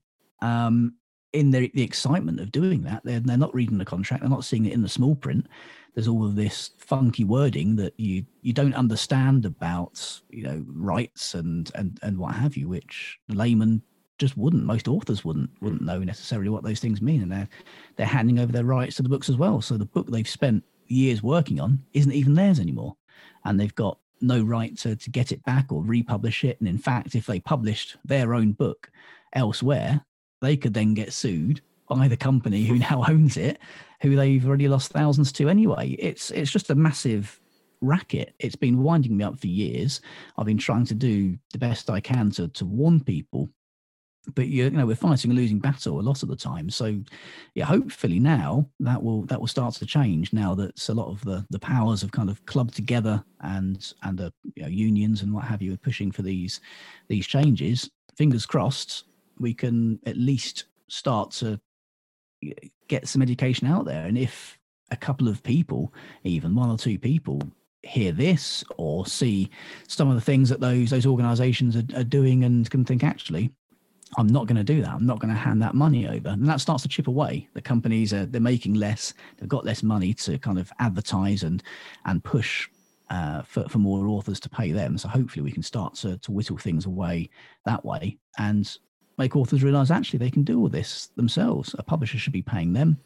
[0.42, 0.94] Um,
[1.34, 4.46] in the, the excitement of doing that, they're, they're not reading the contract, they're not
[4.46, 5.48] seeing it in the small print.
[5.94, 11.34] There's all of this funky wording that you you don't understand about, you know, rights
[11.34, 13.82] and and and what have you, which layman
[14.18, 14.64] just wouldn't.
[14.64, 17.50] Most authors wouldn't wouldn't know necessarily what those things mean, and they're
[17.96, 19.62] they're handing over their rights to the books as well.
[19.62, 22.96] So the book they've spent years working on isn't even theirs anymore,
[23.46, 26.60] and they've got no right to to get it back or republish it.
[26.60, 28.92] And in fact, if they published their own book
[29.34, 30.06] elsewhere,
[30.42, 33.60] they could then get sued by the company who now owns it,
[34.02, 35.92] who they've already lost thousands to anyway.
[36.00, 37.40] It's it's just a massive
[37.82, 38.34] racket.
[38.40, 40.02] It's been winding me up for years.
[40.38, 43.50] I've been trying to do the best I can to to warn people,
[44.36, 46.70] but you know we're fighting a losing battle a lot of the time.
[46.70, 47.02] So
[47.56, 50.32] yeah, hopefully now that will that will start to change.
[50.34, 54.18] Now that a lot of the the powers have kind of clubbed together and and
[54.18, 56.62] the you know, unions and what have you are pushing for these
[57.08, 57.90] these changes.
[58.18, 59.06] Fingers crossed,
[59.40, 61.60] we can at least start to
[62.88, 64.06] get some education out there.
[64.06, 64.58] And if
[64.92, 67.42] a couple of people, even one or two people,
[67.84, 69.50] hear this or see
[69.88, 73.50] some of the things that those those organisations are, are doing and can think actually
[74.18, 74.90] I'm not going to do that.
[74.90, 76.30] I'm not going to hand that money over.
[76.30, 77.48] And that starts to chip away.
[77.54, 79.14] The companies are they're making less.
[79.38, 81.62] They've got less money to kind of advertise and
[82.06, 82.68] and push
[83.10, 84.98] uh, for for more authors to pay them.
[84.98, 87.30] So hopefully we can start to to whittle things away
[87.66, 88.78] that way and
[89.20, 91.76] make authors realize actually they can do all this themselves.
[91.78, 92.98] A publisher should be paying them.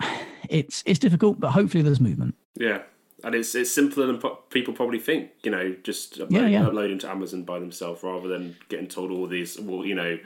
[0.50, 2.34] It's it's difficult, but hopefully there's movement.
[2.54, 2.82] Yeah,
[3.24, 5.30] and it's it's simpler than po- people probably think.
[5.42, 6.66] You know, just upload, Yeah, yeah.
[6.66, 9.58] uploading to Amazon by themselves rather than getting told all these.
[9.58, 10.18] Well, you know,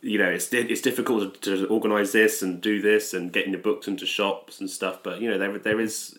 [0.00, 3.88] you know, it's it's difficult to, organize this and do this and getting your books
[3.88, 5.02] into shops and stuff.
[5.02, 6.18] But you know, there there is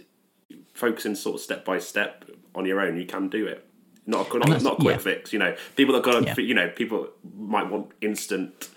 [0.76, 2.98] focusing sort of step by step on your own.
[2.98, 3.66] You can do it.
[4.10, 5.02] Not a, not, not a quick yeah.
[5.02, 5.32] fix.
[5.32, 6.36] You know, people that got Yeah.
[6.38, 8.70] you know people might want instant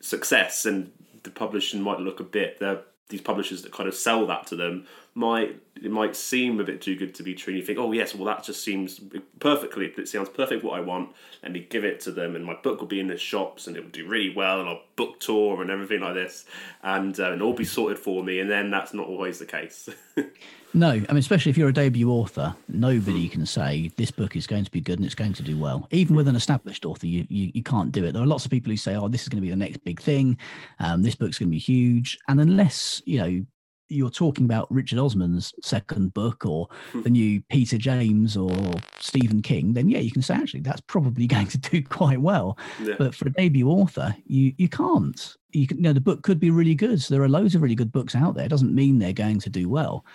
[0.00, 4.26] success and the publishing might look a bit the these publishers that kind of sell
[4.26, 7.60] that to them might it might seem a bit too good to be true and
[7.60, 9.00] you think oh yes well that just seems
[9.38, 11.10] perfectly it sounds perfect what i want
[11.42, 13.76] let me give it to them and my book will be in the shops and
[13.76, 16.46] it will do really well and i'll book tour and everything like this
[16.82, 19.88] and uh, and all be sorted for me and then that's not always the case
[20.74, 24.46] No, I mean, especially if you're a debut author, nobody can say this book is
[24.46, 25.86] going to be good and it's going to do well.
[25.90, 28.12] Even with an established author, you, you, you can't do it.
[28.12, 29.84] There are lots of people who say, oh, this is going to be the next
[29.84, 30.38] big thing.
[30.78, 32.18] Um, this book's going to be huge.
[32.28, 33.44] And unless, you know,
[33.92, 38.50] you're talking about Richard Osman's second book or the new Peter James or
[38.98, 42.58] Stephen King, then yeah, you can say actually that's probably going to do quite well.
[42.82, 42.94] Yeah.
[42.98, 45.36] But for a debut author, you you can't.
[45.50, 47.02] You can, you know, the book could be really good.
[47.02, 48.46] So there are loads of really good books out there.
[48.46, 50.06] It doesn't mean they're going to do well.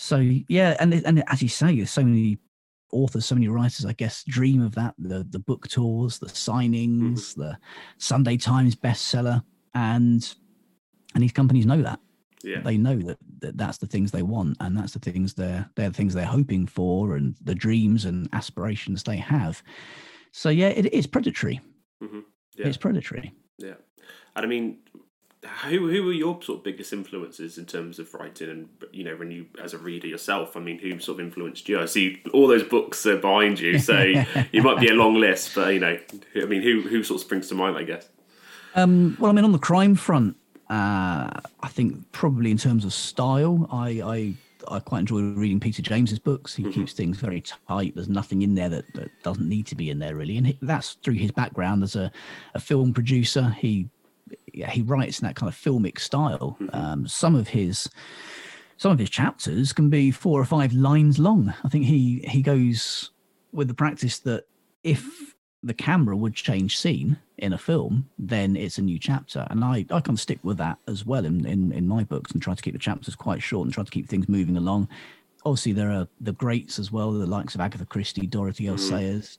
[0.00, 2.38] So yeah, and and as you say, there's so many
[2.90, 7.34] authors, so many writers, I guess, dream of that the the book tours, the signings,
[7.34, 7.58] the
[7.98, 10.34] Sunday Times bestseller, and
[11.14, 12.00] and these companies know that.
[12.42, 12.62] Yeah.
[12.62, 15.90] They know that, that that's the things they want and that's the things they're they're
[15.90, 19.62] the things they're hoping for and the dreams and aspirations they have.
[20.32, 21.60] So yeah it is predatory.
[22.02, 22.24] Mhm.
[22.56, 22.68] Yeah.
[22.68, 23.34] it's predatory.
[23.58, 23.74] Yeah,
[24.34, 24.78] and I mean,
[25.64, 29.16] who who were your sort of biggest influences in terms of writing, and you know,
[29.16, 31.80] when you as a reader yourself, I mean, who sort of influenced you?
[31.80, 34.00] I see all those books are behind you, so
[34.52, 35.98] you might be a long list, but you know,
[36.36, 37.76] I mean, who who sort of springs to mind?
[37.76, 38.08] I guess.
[38.74, 40.36] Um, well, I mean, on the crime front,
[40.68, 44.34] uh, I think probably in terms of style, I, I
[44.68, 46.54] I quite enjoy reading Peter James's books.
[46.54, 47.94] He keeps things very tight.
[47.94, 50.92] There's nothing in there that, that doesn't need to be in there really, and that's
[51.02, 52.12] through his background as a,
[52.54, 53.56] a film producer.
[53.58, 53.88] He
[54.52, 56.56] yeah, he writes in that kind of filmic style.
[56.72, 57.88] Um, some of his
[58.76, 61.52] some of his chapters can be four or five lines long.
[61.64, 63.10] I think he he goes
[63.52, 64.44] with the practice that
[64.82, 69.46] if the camera would change scene in a film, then it's a new chapter.
[69.50, 72.32] And I, I kind of stick with that as well in, in, in my books
[72.32, 74.88] and try to keep the chapters quite short and try to keep things moving along.
[75.44, 78.78] Obviously, there are the greats as well, the likes of Agatha Christie, Dorothy L.
[78.78, 79.38] Sayers.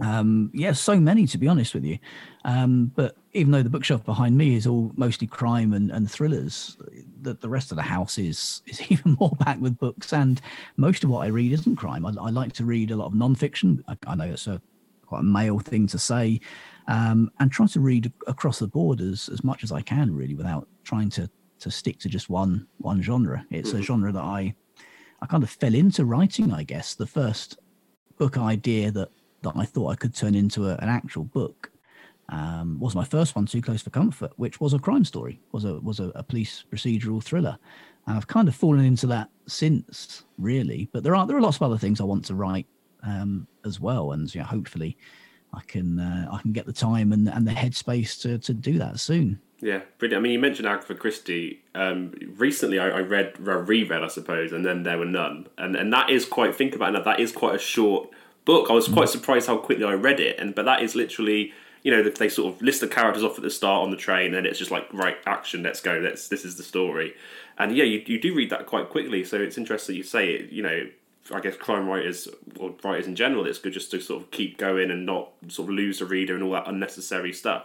[0.00, 1.98] Um, yeah, so many to be honest with you.
[2.44, 6.76] Um, but even though the bookshelf behind me is all mostly crime and, and thrillers,
[7.20, 10.12] the, the rest of the house is is even more packed with books.
[10.12, 10.40] And
[10.76, 12.06] most of what I read isn't crime.
[12.06, 13.82] I, I like to read a lot of nonfiction.
[13.88, 14.60] I, I know it's a
[15.06, 16.38] quite a male thing to say,
[16.86, 20.34] um, and try to read across the board as, as much as I can, really,
[20.34, 21.30] without trying to
[21.60, 23.44] to stick to just one one genre.
[23.50, 24.54] It's a genre that I
[25.20, 26.94] I kind of fell into writing, I guess.
[26.94, 27.58] The first
[28.16, 29.10] book idea that
[29.42, 31.70] that I thought I could turn into a, an actual book
[32.30, 35.64] um, was my first one, Too Close for Comfort, which was a crime story, was
[35.64, 37.58] a was a, a police procedural thriller.
[38.06, 40.88] And I've kind of fallen into that since, really.
[40.92, 42.66] But there are there are lots of other things I want to write
[43.02, 44.96] um, as well, and you know, hopefully,
[45.54, 48.78] I can uh, I can get the time and and the headspace to to do
[48.78, 49.40] that soon.
[49.60, 50.20] Yeah, brilliant.
[50.20, 51.64] I mean, you mentioned Agatha Christie.
[51.74, 55.74] Um, recently, I, I read, I reread, I suppose, and then there were none, and
[55.74, 56.54] and that is quite.
[56.54, 57.04] Think about it.
[57.04, 58.10] That is quite a short
[58.48, 58.70] book.
[58.70, 58.94] I was mm.
[58.94, 62.28] quite surprised how quickly I read it, and but that is literally, you know, they
[62.30, 64.70] sort of list the characters off at the start on the train, and it's just
[64.70, 65.62] like right action.
[65.62, 66.00] Let's go.
[66.02, 66.28] Let's.
[66.28, 67.14] This is the story,
[67.58, 69.22] and yeah, you you do read that quite quickly.
[69.22, 70.50] So it's interesting you say it.
[70.50, 70.88] You know.
[71.30, 72.26] I guess crime writers
[72.58, 75.68] or writers in general, it's good just to sort of keep going and not sort
[75.68, 77.64] of lose the reader and all that unnecessary stuff.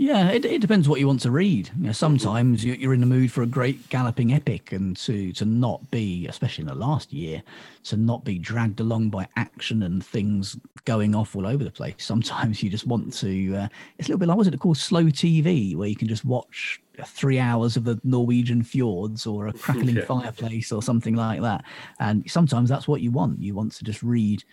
[0.00, 1.70] Yeah, it, it depends what you want to read.
[1.76, 5.32] You know, sometimes you- you're in the mood for a great galloping epic, and to
[5.32, 7.42] to not be, especially in the last year,
[7.84, 11.94] to not be dragged along by action and things going off all over the place.
[11.98, 13.56] Sometimes you just want to.
[13.56, 13.68] Uh,
[13.98, 16.80] it's a little bit like what's it called, slow TV, where you can just watch
[17.04, 20.04] three hours of the Norwegian fjords or a crackling Yeah.
[20.04, 21.64] fireplace or something like that.
[21.98, 23.40] And sometimes that's what you want.
[23.42, 24.44] You want to just read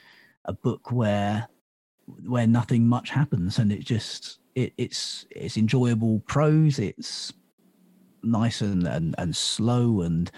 [0.46, 1.48] a book where
[2.28, 7.34] where nothing much happens and it just it, it's it's enjoyable prose it's
[8.24, 10.32] nice and, and and slow and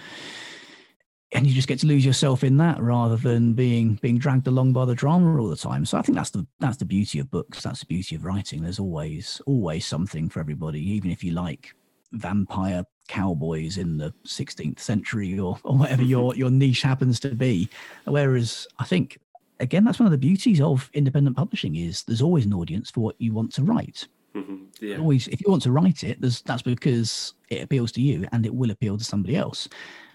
[1.32, 4.72] and you just get to lose yourself in that rather than being being dragged along
[4.72, 5.84] by the drama all the time.
[5.84, 7.62] So i think that's the that's the beauty of books.
[7.62, 8.62] That's the beauty of writing.
[8.62, 11.74] There's always always something for everybody even if you like
[12.12, 17.68] vampire cowboys in the 16th century or, or whatever your your niche happens to be.
[18.06, 19.18] Whereas i think
[19.60, 23.00] again that's one of the beauties of independent publishing is there's always an audience for
[23.00, 24.06] what you want to write.
[24.34, 24.66] Mhm.
[24.80, 24.98] Yeah.
[24.98, 28.44] always if you want to write it there's that's because it appeals to you and
[28.46, 29.68] it will appeal to somebody else.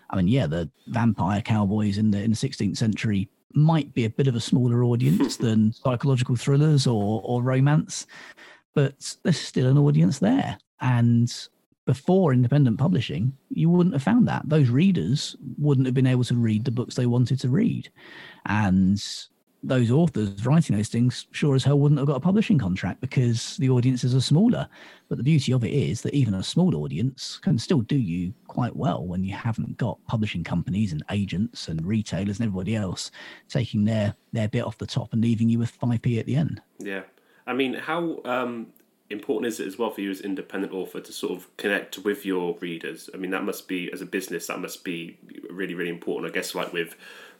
[0.09, 4.09] I mean yeah the vampire cowboys in the in the 16th century might be a
[4.09, 8.07] bit of a smaller audience than psychological thrillers or or romance
[8.75, 10.57] but there's still an audience there.
[10.81, 11.31] And
[11.85, 14.47] before independent publishing you wouldn't have found that.
[14.47, 17.89] Those readers wouldn't have been able to read the books they wanted to read.
[18.45, 19.03] And
[19.63, 23.55] those authors writing those things sure as hell wouldn't have got a publishing contract because
[23.57, 24.67] the audiences are smaller.
[25.07, 28.33] But the beauty of it is that even a small audience can still do you
[28.47, 33.11] quite well when you haven't got publishing companies and agents and retailers and everybody else
[33.47, 36.61] taking their their bit off the top and leaving you with 5p at the end.
[36.79, 37.03] Yeah.
[37.45, 38.67] I mean, how um,
[39.09, 42.25] important is it as well for you as independent author to sort of connect with
[42.25, 43.09] your readers?
[43.13, 45.17] I mean, that must be, as a business, that must be
[45.49, 46.31] really, really important.
[46.31, 46.95] I guess, like with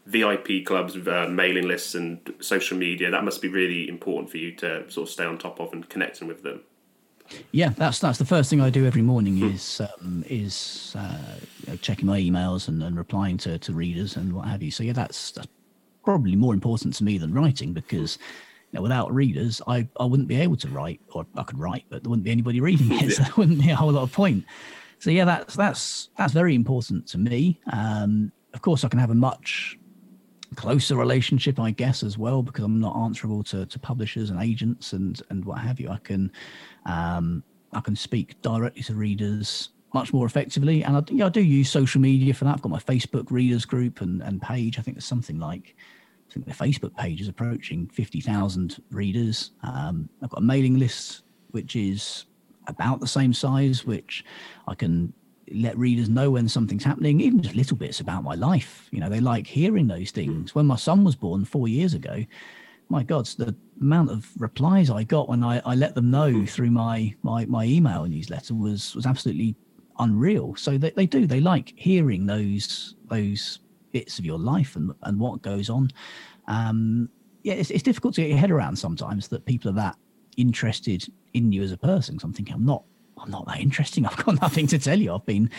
[0.06, 4.52] VIP clubs, uh, mailing lists, and social media, that must be really important for you
[4.54, 6.62] to sort of stay on top of and connecting with them.
[7.52, 11.18] Yeah, that's that's the first thing I do every morning is um, is uh,
[11.82, 14.72] checking my emails and, and replying to, to readers and what have you.
[14.72, 15.48] So yeah, that's, that's
[16.04, 18.18] probably more important to me than writing because
[18.72, 21.86] you know, without readers, I, I wouldn't be able to write, or I could write,
[21.90, 24.12] but there wouldn't be anybody reading it, so there wouldn't be a whole lot of
[24.12, 24.44] point.
[25.00, 27.60] So yeah, that's that's that's very important to me.
[27.72, 29.78] Um, of course, I can have a much
[30.54, 34.94] closer relationship, I guess, as well, because I'm not answerable to, to publishers and agents
[34.94, 35.90] and and what have you.
[35.90, 36.32] I can
[36.86, 37.44] um,
[37.74, 41.70] I can speak directly to readers much more effectively, and I, yeah, I do use
[41.70, 42.56] social media for that.
[42.56, 44.80] I've got my Facebook readers group and and page.
[44.80, 45.76] I think there's something like
[46.30, 49.52] I think the Facebook page is approaching fifty thousand readers.
[49.62, 52.26] Um, I've got a mailing list which is
[52.68, 54.26] about the same size, which
[54.68, 55.14] I can
[55.52, 58.88] let readers know when something's happening, even just little bits about my life.
[58.92, 60.56] You know, they like hearing those things.
[60.56, 62.24] When my son was born four years ago,
[62.90, 66.72] my God, the amount of replies I got when I, I let them know through
[66.72, 69.56] my, my my email newsletter was was absolutely
[70.00, 70.56] unreal.
[70.56, 73.60] So they, they do, they like hearing those those
[73.92, 75.90] bits of your life and, and what goes on.
[76.48, 77.10] Um,
[77.44, 79.98] yeah, it's, it's difficult to get your head around sometimes that people are that
[80.38, 82.16] interested in you as a person.
[82.16, 82.84] Because I'm thinking, I'm not,
[83.18, 84.06] I'm not that interesting.
[84.08, 85.14] I've got nothing to tell you.
[85.14, 85.50] I've been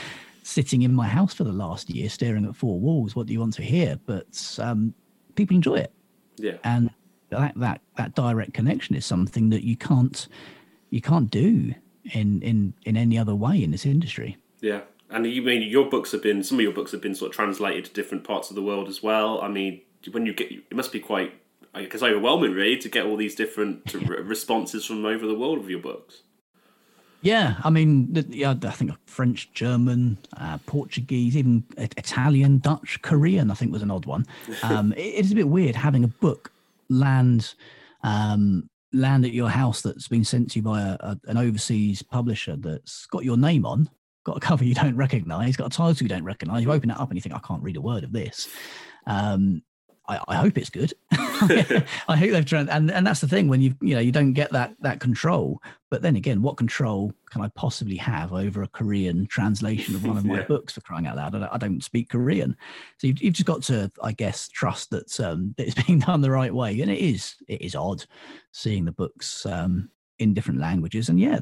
[0.43, 3.17] sitting in my house for the last year, staring at four walls.
[3.17, 3.99] What do you want to hear?
[4.07, 4.95] But um,
[5.35, 5.93] people enjoy it,
[6.37, 6.59] Yeah.
[6.65, 6.91] and
[7.31, 10.29] that that that direct connection is something that you can't
[10.91, 11.75] you can't do
[12.13, 14.37] in in in any other way in this industry.
[14.61, 14.83] Yeah.
[15.11, 17.37] And you mean your books have been some of your books have been sort of
[17.37, 19.41] translated to different parts of the world as well.
[19.41, 19.81] I mean,
[20.13, 21.33] when you get it must be quite
[21.75, 25.59] I guess overwhelming really to get all these different re- responses from over the world
[25.59, 26.23] of your books.
[27.25, 33.51] Yeah, I mean, yeah, I think French, German, uh, Portuguese, even Italian, Dutch, Korean.
[33.51, 34.27] I think was an odd one.
[34.63, 36.53] Um, it- it's a bit weird having a book
[36.91, 37.55] land
[38.03, 42.03] um, land at your house that's been sent to you by a, a, an overseas
[42.03, 43.89] publisher that's got your name on,
[44.25, 46.63] got a cover you don't recognise, got a title you don't recognise.
[46.63, 48.49] You open it up and you think, I can't read a word of this.
[49.07, 49.63] Um,
[50.07, 50.93] I, I hope it's good.
[51.13, 54.33] I hope they've tried, and and that's the thing when you you know you don't
[54.35, 55.63] get that that control.
[55.91, 60.17] But then again, what control can I possibly have over a Korean translation of one
[60.17, 60.47] of my Yeah.
[60.47, 60.75] books?
[60.75, 62.57] For crying out loud, I don't, I don't speak Korean,
[62.99, 66.21] so you've, you've just got to, I guess, trust that um, that it's being done
[66.21, 66.81] the right way.
[66.81, 68.05] And it is it is odd
[68.53, 69.89] seeing the books um,
[70.19, 71.41] in different languages, and yeah,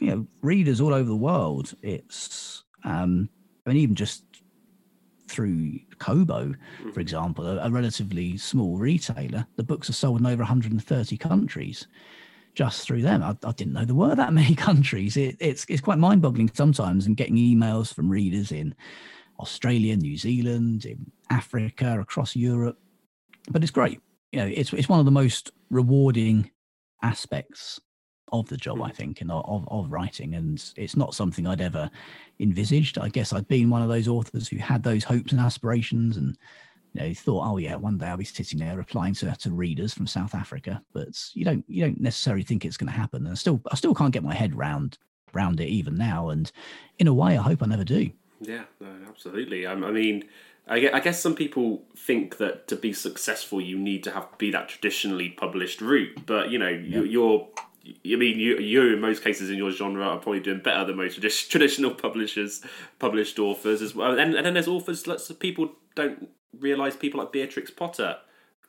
[0.00, 1.74] you know, readers all over the world.
[1.82, 3.28] It's um,
[3.66, 4.24] I mean, even just
[5.30, 7.00] through Kobo, for mm-hmm.
[7.00, 11.86] example, a, a relatively small retailer, the books are sold in over 130 countries
[12.54, 13.22] just through them.
[13.22, 15.16] I, I didn't know there were that many countries.
[15.16, 18.74] It, it's it's quite mind boggling sometimes, and getting emails from readers in
[19.38, 22.78] Australia, New Zealand, in Africa, across Europe.
[23.50, 24.00] But it's great.
[24.32, 26.50] You know, it's it's one of the most rewarding
[27.02, 27.80] aspects
[28.32, 28.94] of the job, I mm.
[28.94, 30.34] think, and of, of writing.
[30.34, 31.90] And it's not something I'd ever
[32.38, 32.98] envisaged.
[32.98, 36.36] I guess I'd been one of those authors who had those hopes and aspirations and
[36.92, 39.94] you know, thought, oh yeah, one day I'll be sitting there replying to, to readers
[39.94, 40.82] from South Africa.
[40.92, 43.24] But you don't you don't necessarily think it's going to happen.
[43.24, 44.98] And I still I still can't get my head round
[45.32, 46.30] round it even now.
[46.30, 46.50] And
[46.98, 48.10] in a way, I hope I never do.
[48.40, 49.66] Yeah, no, absolutely.
[49.66, 50.24] I, I mean,
[50.70, 54.68] I guess some people think that to be successful, you need to have be that
[54.68, 56.24] traditionally published route.
[56.26, 57.00] But you know, yeah.
[57.00, 57.48] you're
[57.86, 60.96] I mean, you you in most cases in your genre are probably doing better than
[60.96, 61.20] most
[61.50, 62.62] traditional publishers,
[62.98, 64.18] published authors as well.
[64.18, 66.28] And, and then there's authors, lots of people don't
[66.58, 68.18] realize people like Beatrix Potter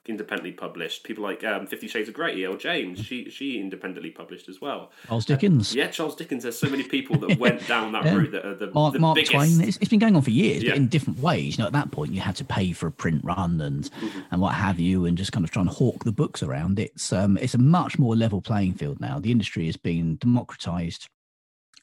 [0.07, 1.03] independently published.
[1.03, 2.55] People like um, Fifty Shades of Grey, E.L.
[2.55, 4.91] James, she she independently published as well.
[5.07, 5.73] Charles Dickens.
[5.73, 6.43] Uh, yeah, Charles Dickens.
[6.43, 8.15] There's so many people that went down that yeah.
[8.15, 9.31] route that are the, Mark, the Mark biggest.
[9.31, 9.61] Twain.
[9.61, 10.71] It's, it's been going on for years, yeah.
[10.71, 11.57] but in different ways.
[11.57, 14.19] You know, at that point, you had to pay for a print run and mm-hmm.
[14.31, 16.79] and what have you, and just kind of try and hawk the books around.
[16.79, 19.19] It's um it's a much more level playing field now.
[19.19, 21.09] The industry has been democratized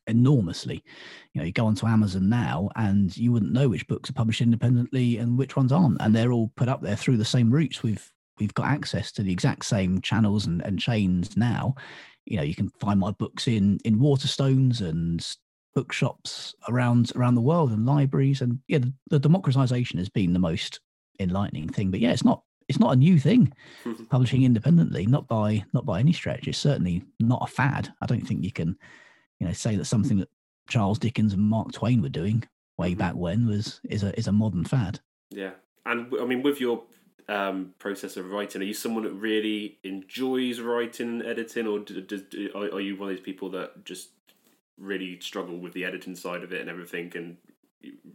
[0.09, 0.83] enormously.
[1.33, 4.41] You know, you go onto Amazon now and you wouldn't know which books are published
[4.41, 6.01] independently and which ones aren't.
[6.01, 7.83] And they're all put up there through the same routes.
[7.83, 11.75] We've we've got access to the exact same channels and, and chains now.
[12.27, 15.27] You know, you can find my books in in Waterstones and
[15.75, 18.41] bookshops around around the world and libraries.
[18.41, 20.81] And yeah, the, the democratization has been the most
[21.21, 21.91] enlightening thing.
[21.91, 23.53] But yeah, it's not it's not a new thing
[24.11, 28.27] publishing independently not by not by any stretch it's certainly not a fad i don't
[28.27, 28.77] think you can
[29.41, 30.28] you know say that something that
[30.68, 32.45] Charles Dickens and Mark Twain were doing
[32.76, 32.99] way mm-hmm.
[32.99, 35.01] back when was is a is a modern fad.
[35.30, 35.53] Yeah,
[35.86, 36.82] and I mean with your
[37.28, 42.01] um, process of writing, are you someone that really enjoys writing and editing, or do,
[42.01, 44.11] do, are you one of these people that just
[44.78, 47.36] really struggle with the editing side of it and everything, and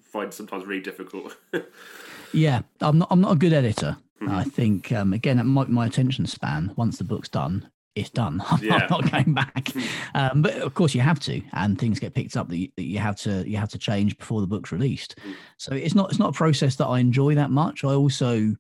[0.02, 1.38] find sometimes really difficult?
[2.34, 3.08] yeah, I'm not.
[3.12, 3.98] I'm not a good editor.
[4.22, 4.32] Mm-hmm.
[4.32, 8.42] I think um, again, my, my attention span once the book's done it's done.
[8.50, 8.88] I'm, yeah.
[8.90, 9.70] not going back.
[9.70, 9.82] Hmm.
[10.16, 12.84] Um, but of course, you have to, and things get picked up that you, that
[12.84, 15.20] you, have to you have to change before the book's released.
[15.24, 15.32] Hmm.
[15.58, 17.84] So it's not it's not a process that I enjoy that much.
[17.84, 18.56] I also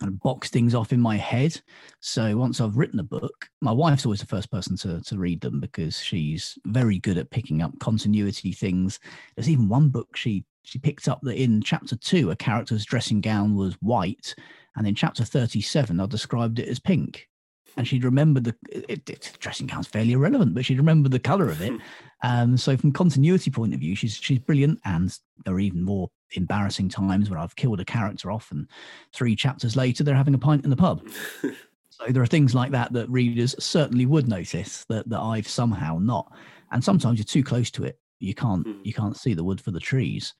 [0.00, 1.60] kind of box things off in my head.
[2.00, 5.40] So once I've written a book, my wife's always the first person to to read
[5.40, 8.98] them because she's very good at picking up continuity things.
[9.36, 13.20] There's even one book she she picked up that in chapter two, a character's dressing
[13.20, 14.34] gown was white,
[14.76, 17.29] and in chapter thirty-seven, I described it as pink
[17.76, 21.48] and she'd remember the it, it, dressing gown's fairly irrelevant, but she'd remember the color
[21.48, 21.72] of it.
[22.22, 24.78] Um, so from continuity point of view, she's she's brilliant.
[24.84, 25.10] And
[25.46, 28.68] there are even more embarrassing times where I've killed a character off, and
[29.14, 31.02] three chapters later they're having a pint in the pub.
[31.88, 35.98] so there are things like that that readers certainly would notice that that I've somehow
[35.98, 36.30] not.
[36.72, 38.80] And sometimes you're too close to it, you can't hmm.
[38.82, 40.34] you can't see the wood for the trees.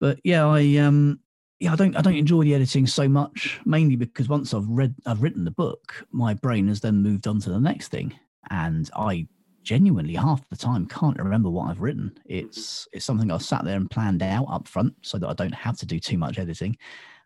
[0.00, 1.20] But yeah, I um
[1.64, 4.94] yeah, I don't I don't enjoy the editing so much, mainly because once I've read
[5.06, 8.14] I've written the book, my brain has then moved on to the next thing.
[8.50, 9.26] And I
[9.62, 12.18] genuinely half the time can't remember what I've written.
[12.26, 15.54] It's it's something I've sat there and planned out up front so that I don't
[15.54, 16.76] have to do too much editing.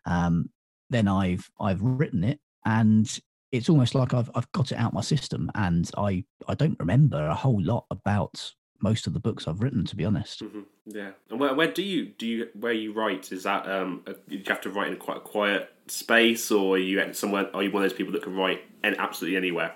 [0.05, 0.49] Um,
[0.89, 3.19] then I've I've written it and
[3.51, 7.27] it's almost like I've I've got it out my system and I I don't remember
[7.27, 10.43] a whole lot about most of the books I've written, to be honest.
[10.43, 10.61] Mm-hmm.
[10.85, 13.31] Yeah, and where, where do you do you where you write?
[13.31, 16.79] Is that um, a, you have to write in quite a quiet space, or are
[16.79, 17.49] you somewhere?
[17.53, 19.73] Are you one of those people that can write in absolutely anywhere?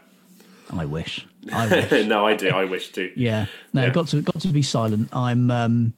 [0.72, 1.28] I wish.
[1.52, 2.08] I wish.
[2.08, 2.50] no, I do.
[2.50, 3.12] I wish too.
[3.16, 3.48] yeah.
[3.74, 3.90] No, yeah.
[3.90, 5.10] got to got to be silent.
[5.14, 5.52] I'm.
[5.52, 5.94] um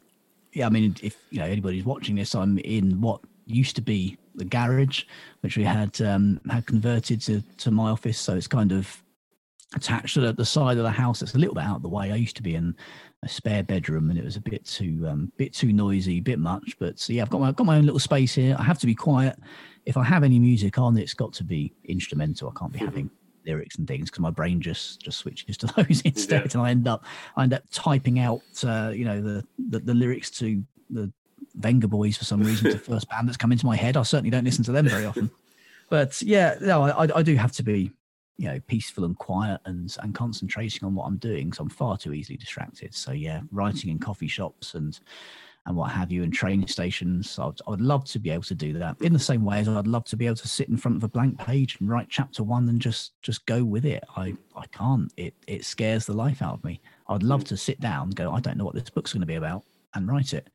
[0.53, 4.17] Yeah, I mean, if you know anybody's watching this, I'm in what used to be
[4.33, 5.03] the garage,
[5.41, 8.19] which we had um had converted to to my office.
[8.19, 9.01] So it's kind of
[9.75, 11.89] attached to the, the side of the house that's a little bit out of the
[11.89, 12.11] way.
[12.11, 12.75] I used to be in
[13.23, 16.39] a spare bedroom and it was a bit too um, bit too noisy, a bit
[16.39, 16.77] much.
[16.79, 18.55] But so yeah, I've got my I've got my own little space here.
[18.57, 19.37] I have to be quiet.
[19.85, 22.49] If I have any music on, it's got to be instrumental.
[22.49, 22.85] I can't be mm-hmm.
[22.85, 23.09] having
[23.45, 26.51] lyrics and things because my brain just just switches to those instead, yeah.
[26.53, 27.03] and I end up
[27.35, 31.11] I end up typing out uh, you know the, the, the lyrics to the
[31.59, 32.67] Vengaboys for some reason.
[32.67, 33.97] it's the first band that's come into my head.
[33.97, 35.29] I certainly don't listen to them very often.
[35.87, 37.91] But yeah, no, I, I do have to be
[38.37, 41.53] you know peaceful and quiet and and concentrating on what I'm doing.
[41.53, 42.93] So I'm far too easily distracted.
[42.93, 44.99] So yeah, writing in coffee shops and
[45.67, 47.39] and what have you, and train stations.
[47.39, 49.67] I'd, I would love to be able to do that in the same way as
[49.67, 52.07] I'd love to be able to sit in front of a blank page and write
[52.09, 54.03] chapter one and just just go with it.
[54.15, 55.11] I I can't.
[55.17, 56.81] It it scares the life out of me.
[57.07, 57.47] I'd love mm.
[57.47, 58.31] to sit down, go.
[58.31, 59.63] I don't know what this book's going to be about,
[59.93, 60.49] and write it.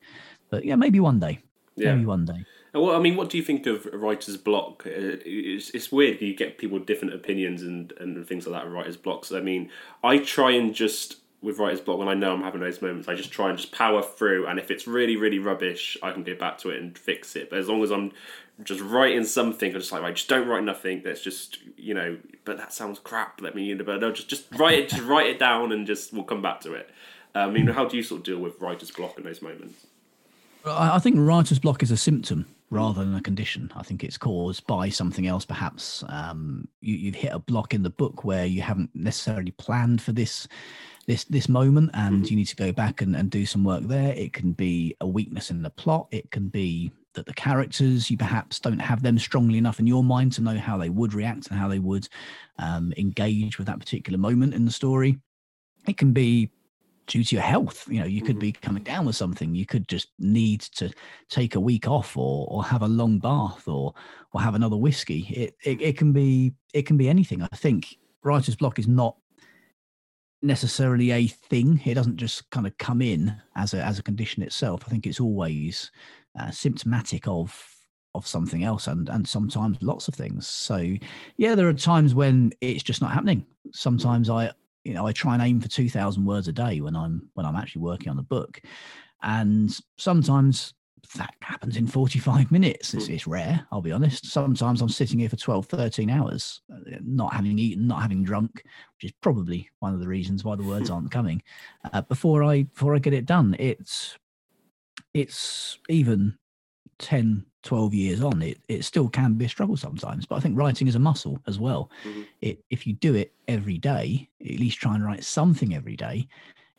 [0.51, 1.41] But yeah, maybe one day.
[1.77, 1.95] Yeah.
[1.95, 2.45] Maybe one day.
[2.73, 4.85] Well, I mean, what do you think of writer's block?
[4.87, 6.21] Uh, it's, it's weird.
[6.21, 8.71] You get people with different opinions and, and things like that.
[8.71, 9.33] Writer's blocks.
[9.33, 9.71] I mean,
[10.05, 13.09] I try and just with writer's block when I know I'm having those moments.
[13.09, 16.23] I just try and just power through, and if it's really really rubbish, I can
[16.23, 17.51] go back to it and fix it.
[17.51, 18.13] But as long as I'm
[18.63, 21.03] just writing something, I'm just like right, just don't write nothing.
[21.05, 22.19] That's just you know.
[22.45, 23.41] But that sounds crap.
[23.41, 26.25] Let me, but no, just just write it, just write it down, and just we'll
[26.25, 26.91] come back to it.
[27.35, 29.87] I mean, how do you sort of deal with writer's block in those moments?
[30.67, 33.71] I think writer's block is a symptom rather than a condition.
[33.75, 36.05] I think it's caused by something else, perhaps.
[36.09, 40.13] Um, you, have hit a block in the book where you haven't necessarily planned for
[40.13, 40.49] this
[41.07, 44.13] this this moment, and you need to go back and, and do some work there.
[44.13, 46.07] It can be a weakness in the plot.
[46.13, 50.05] It can be that the characters you perhaps don't have them strongly enough in your
[50.05, 52.09] mind to know how they would react and how they would
[52.59, 55.19] um, engage with that particular moment in the story.
[55.89, 56.51] It can be
[57.11, 57.87] due to your health.
[57.89, 58.65] You know, you could be mm-hmm.
[58.65, 59.55] coming down with something.
[59.55, 60.91] You could just need to
[61.29, 63.93] take a week off, or or have a long bath, or
[64.33, 65.27] or have another whiskey.
[65.29, 67.43] It it, it can be it can be anything.
[67.43, 69.17] I think writer's block is not
[70.41, 71.81] necessarily a thing.
[71.85, 74.85] It doesn't just kind of come in as a as a condition itself.
[74.87, 75.91] I think it's always
[76.39, 77.67] uh, symptomatic of
[78.15, 80.85] of something else and and sometimes lots of things so
[81.37, 84.51] yeah there are times when it's just not happening sometimes i
[84.85, 87.57] you know, I try and aim for 2000 words a day when I'm when I'm
[87.57, 88.61] actually working on the book.
[89.23, 90.75] And sometimes
[91.17, 92.95] that happens in 45 minutes.
[92.95, 94.27] It's, it's, rare, I'll be honest.
[94.27, 98.63] Sometimes I'm sitting here for 12, 13 hours, uh, not having eaten, not having drunk,
[98.97, 101.43] which is probably one of the reasons why the words aren't coming.
[101.93, 104.19] Uh, before I before I get it done, it's
[105.13, 106.39] it's even
[106.99, 110.57] 10 12 years on it it still can be a struggle sometimes but i think
[110.59, 111.91] writing is a muscle as well.
[112.05, 112.23] Mm-hmm.
[112.41, 116.27] it if you do it every day at least try and write something every day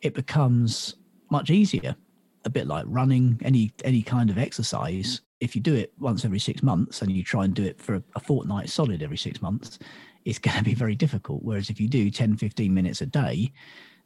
[0.01, 0.95] it becomes
[1.29, 1.95] much easier.
[2.43, 5.17] A bit like running any any kind of exercise.
[5.17, 5.45] Mm-hmm.
[5.45, 7.95] if you do it once every six months and you try and do it for
[7.95, 9.79] a, a fortnight solid every six months
[10.25, 11.41] it's going to be very difficult.
[11.43, 13.51] Whereas if you do 10 15 minutes a day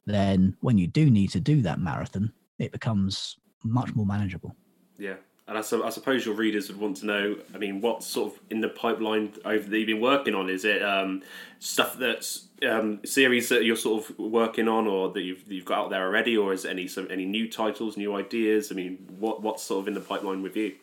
[0.06, 4.56] then when you do need to do that marathon it becomes much more manageable.
[4.98, 5.16] Yeah
[5.48, 7.38] and I, su- I, suppose your readers would want to know.
[7.54, 10.50] I mean, what's sort of in the pipeline over that you've been working on?
[10.50, 11.22] Is it um,
[11.60, 15.86] stuff that's um, series that you're sort of working on, or that you've you've got
[15.86, 18.72] out there already, or is any some, any new titles, new ideas?
[18.72, 20.76] I mean, what what's sort of in the pipeline with you?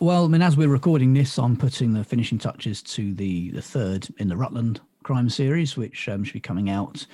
[0.00, 3.62] Well, I mean, as we're recording this, I'm putting the finishing touches to the the
[3.62, 7.06] third in the Rutland crime series, which um, should be coming out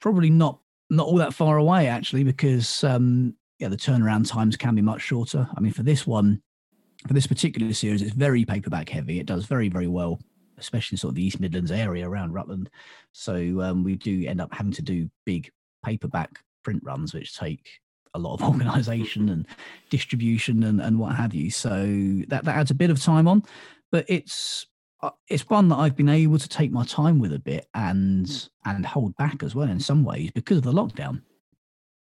[0.00, 0.58] probably not
[0.90, 5.02] not all that far away actually, because um, yeah, the turnaround times can be much
[5.02, 5.48] shorter.
[5.56, 6.42] I mean, for this one,
[7.06, 9.20] for this particular series, it's very paperback heavy.
[9.20, 10.18] It does very, very well,
[10.58, 12.70] especially in sort of the East Midlands area around Rutland.
[13.12, 15.48] So um, we do end up having to do big
[15.84, 17.78] paperback print runs, which take
[18.14, 19.46] a lot of organization and
[19.90, 21.48] distribution and, and what have you.
[21.48, 21.86] So
[22.26, 23.44] that, that adds a bit of time on,
[23.92, 24.66] but it's
[25.02, 28.48] uh, it's one that I've been able to take my time with a bit and
[28.64, 31.22] and hold back as well in some ways because of the lockdown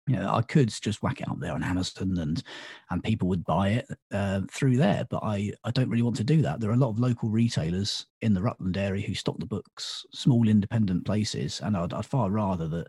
[0.08, 2.44] you know, I could just whack it up there on Amazon and
[2.92, 6.24] and people would buy it uh, through there, but I I don't really want to
[6.24, 6.60] do that.
[6.60, 10.06] There are a lot of local retailers in the Rutland area who stock the books,
[10.12, 12.88] small independent places, and I'd, I'd far rather that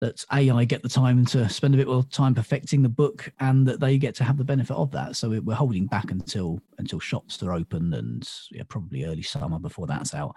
[0.00, 3.32] that a I get the time to spend a bit more time perfecting the book,
[3.40, 5.16] and that they get to have the benefit of that.
[5.16, 9.86] So we're holding back until until shops are open and yeah, probably early summer before
[9.86, 10.36] that's out.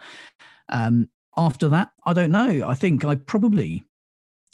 [0.70, 2.68] Um, after that, I don't know.
[2.68, 3.84] I think I probably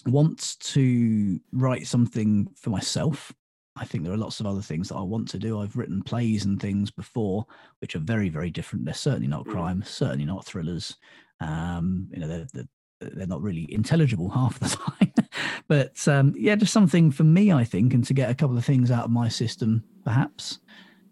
[0.05, 3.33] want to write something for myself.
[3.75, 5.59] I think there are lots of other things that I want to do.
[5.59, 7.45] I've written plays and things before,
[7.79, 8.85] which are very, very different.
[8.85, 9.51] They're certainly not mm.
[9.51, 10.95] crime, certainly not thrillers.
[11.39, 12.67] Um, you know, they're, they're,
[12.99, 15.13] they're not really intelligible half the time.
[15.67, 18.65] but um, yeah, just something for me, I think, and to get a couple of
[18.65, 20.59] things out of my system, perhaps,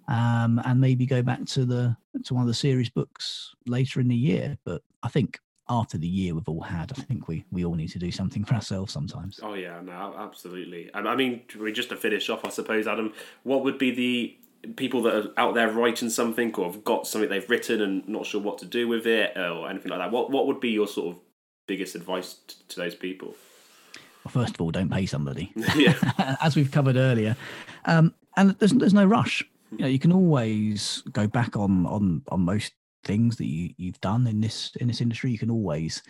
[0.07, 4.07] um, and maybe go back to the to one of the series books later in
[4.07, 4.57] the year.
[4.65, 5.39] But I think
[5.71, 8.43] after the year we've all had, I think we we all need to do something
[8.43, 9.39] for ourselves sometimes.
[9.41, 10.91] Oh yeah, no, absolutely.
[10.93, 11.43] And I mean,
[11.73, 13.13] just to finish off, I suppose, Adam,
[13.43, 17.29] what would be the people that are out there writing something or have got something
[17.29, 20.11] they've written and not sure what to do with it or anything like that?
[20.11, 21.21] What what would be your sort of
[21.67, 22.35] biggest advice
[22.67, 23.35] to those people?
[24.25, 25.95] Well, first of all, don't pay somebody, yeah.
[26.41, 27.37] as we've covered earlier,
[27.85, 29.43] um, and there's there's no rush.
[29.71, 32.73] You know, you can always go back on on on most
[33.03, 35.31] things that you, you've done in this in this industry.
[35.31, 36.01] You can always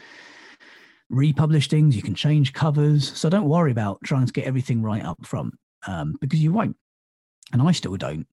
[1.10, 1.96] republish things.
[1.96, 3.16] You can change covers.
[3.18, 5.54] So don't worry about trying to get everything right up front
[5.88, 6.76] um, because you won't.
[7.54, 8.26] And I still don't.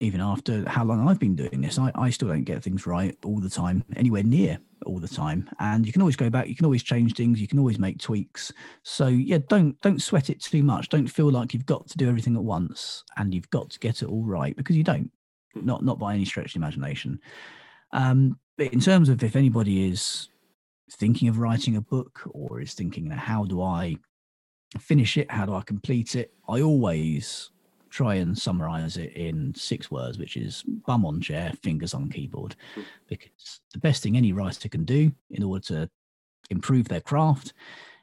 [0.00, 3.16] Even after how long I've been doing this, I, I still don't get things right
[3.24, 5.48] all the time, anywhere near all the time.
[5.60, 6.48] And you can always go back.
[6.48, 7.40] You can always change things.
[7.40, 8.50] You can always make tweaks.
[8.82, 10.88] So yeah, don't don't sweat it too much.
[10.88, 14.02] Don't feel like you've got to do everything at once and you've got to get
[14.02, 15.10] it all right because you don't.
[15.54, 17.20] Not not by any stretch of imagination.
[17.92, 20.28] Um, but in terms of if anybody is
[20.90, 23.96] thinking of writing a book or is thinking, how do I
[24.78, 25.30] finish it?
[25.30, 26.32] How do I complete it?
[26.48, 27.50] I always
[27.90, 32.56] try and summarize it in six words, which is bum on chair, fingers on keyboard,
[33.06, 35.90] because the best thing any writer can do in order to
[36.50, 37.52] improve their craft,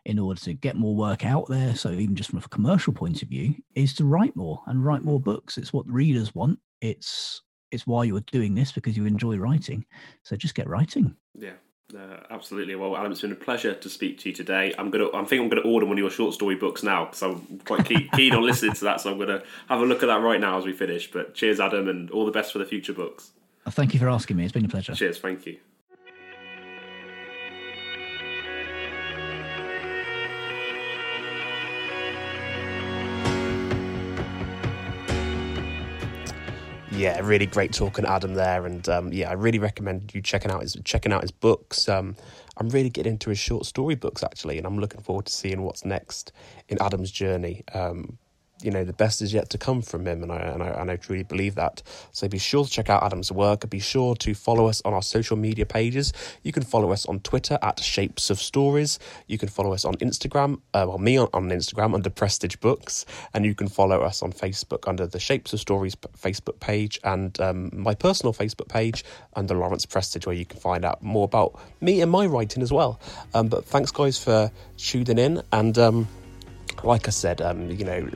[0.05, 3.23] in order to get more work out there, so even just from a commercial point
[3.23, 5.57] of view, is to write more and write more books.
[5.57, 6.59] It's what readers want.
[6.81, 9.85] It's it's why you're doing this because you enjoy writing.
[10.23, 11.15] So just get writing.
[11.37, 11.53] Yeah.
[11.95, 12.75] Uh, absolutely.
[12.75, 14.75] Well, Adam, it's been a pleasure to speak to you today.
[14.77, 15.07] I'm gonna.
[15.07, 17.85] I'm thinking I'm gonna order one of your short story books now because I'm quite
[17.85, 19.01] keen, keen on listening to that.
[19.01, 21.11] So I'm gonna have a look at that right now as we finish.
[21.11, 23.31] But cheers, Adam, and all the best for the future books.
[23.67, 24.43] Thank you for asking me.
[24.43, 24.93] It's been a pleasure.
[24.93, 25.19] Cheers.
[25.19, 25.57] Thank you.
[36.99, 40.61] Yeah, really great talking Adam there, and um, yeah, I really recommend you checking out
[40.61, 41.87] his checking out his books.
[41.87, 42.15] Um,
[42.57, 45.61] I'm really getting into his short story books actually, and I'm looking forward to seeing
[45.61, 46.33] what's next
[46.67, 47.63] in Adam's journey.
[47.73, 48.17] Um,
[48.61, 50.91] you know the best is yet to come from him, and I, and I and
[50.91, 51.81] I truly believe that.
[52.11, 53.69] So be sure to check out Adam's work.
[53.69, 56.13] Be sure to follow us on our social media pages.
[56.43, 58.99] You can follow us on Twitter at Shapes of Stories.
[59.27, 60.59] You can follow us on Instagram.
[60.73, 64.33] Uh, well, me on, on Instagram under Prestige Books, and you can follow us on
[64.33, 69.05] Facebook under the Shapes of Stories Facebook page and um, my personal Facebook page
[69.35, 72.73] under Lawrence Prestige, where you can find out more about me and my writing as
[72.73, 72.99] well.
[73.33, 75.77] Um, but thanks, guys, for tuning in and.
[75.77, 76.07] Um,
[76.83, 78.09] like I said, um, you know,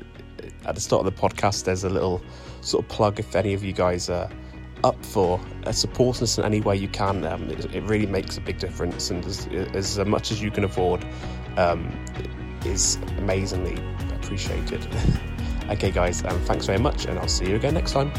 [0.65, 2.21] at the start of the podcast, there's a little
[2.61, 4.29] sort of plug if any of you guys are
[4.83, 7.25] up for uh, supporting us in any way you can.
[7.25, 10.63] Um, it, it, really makes a big difference, and as, as much as you can
[10.63, 11.05] afford
[11.57, 11.91] um,
[12.65, 13.77] is amazingly
[14.15, 14.85] appreciated.
[15.69, 18.11] okay, guys, um, thanks very much, and I'll see you again next time.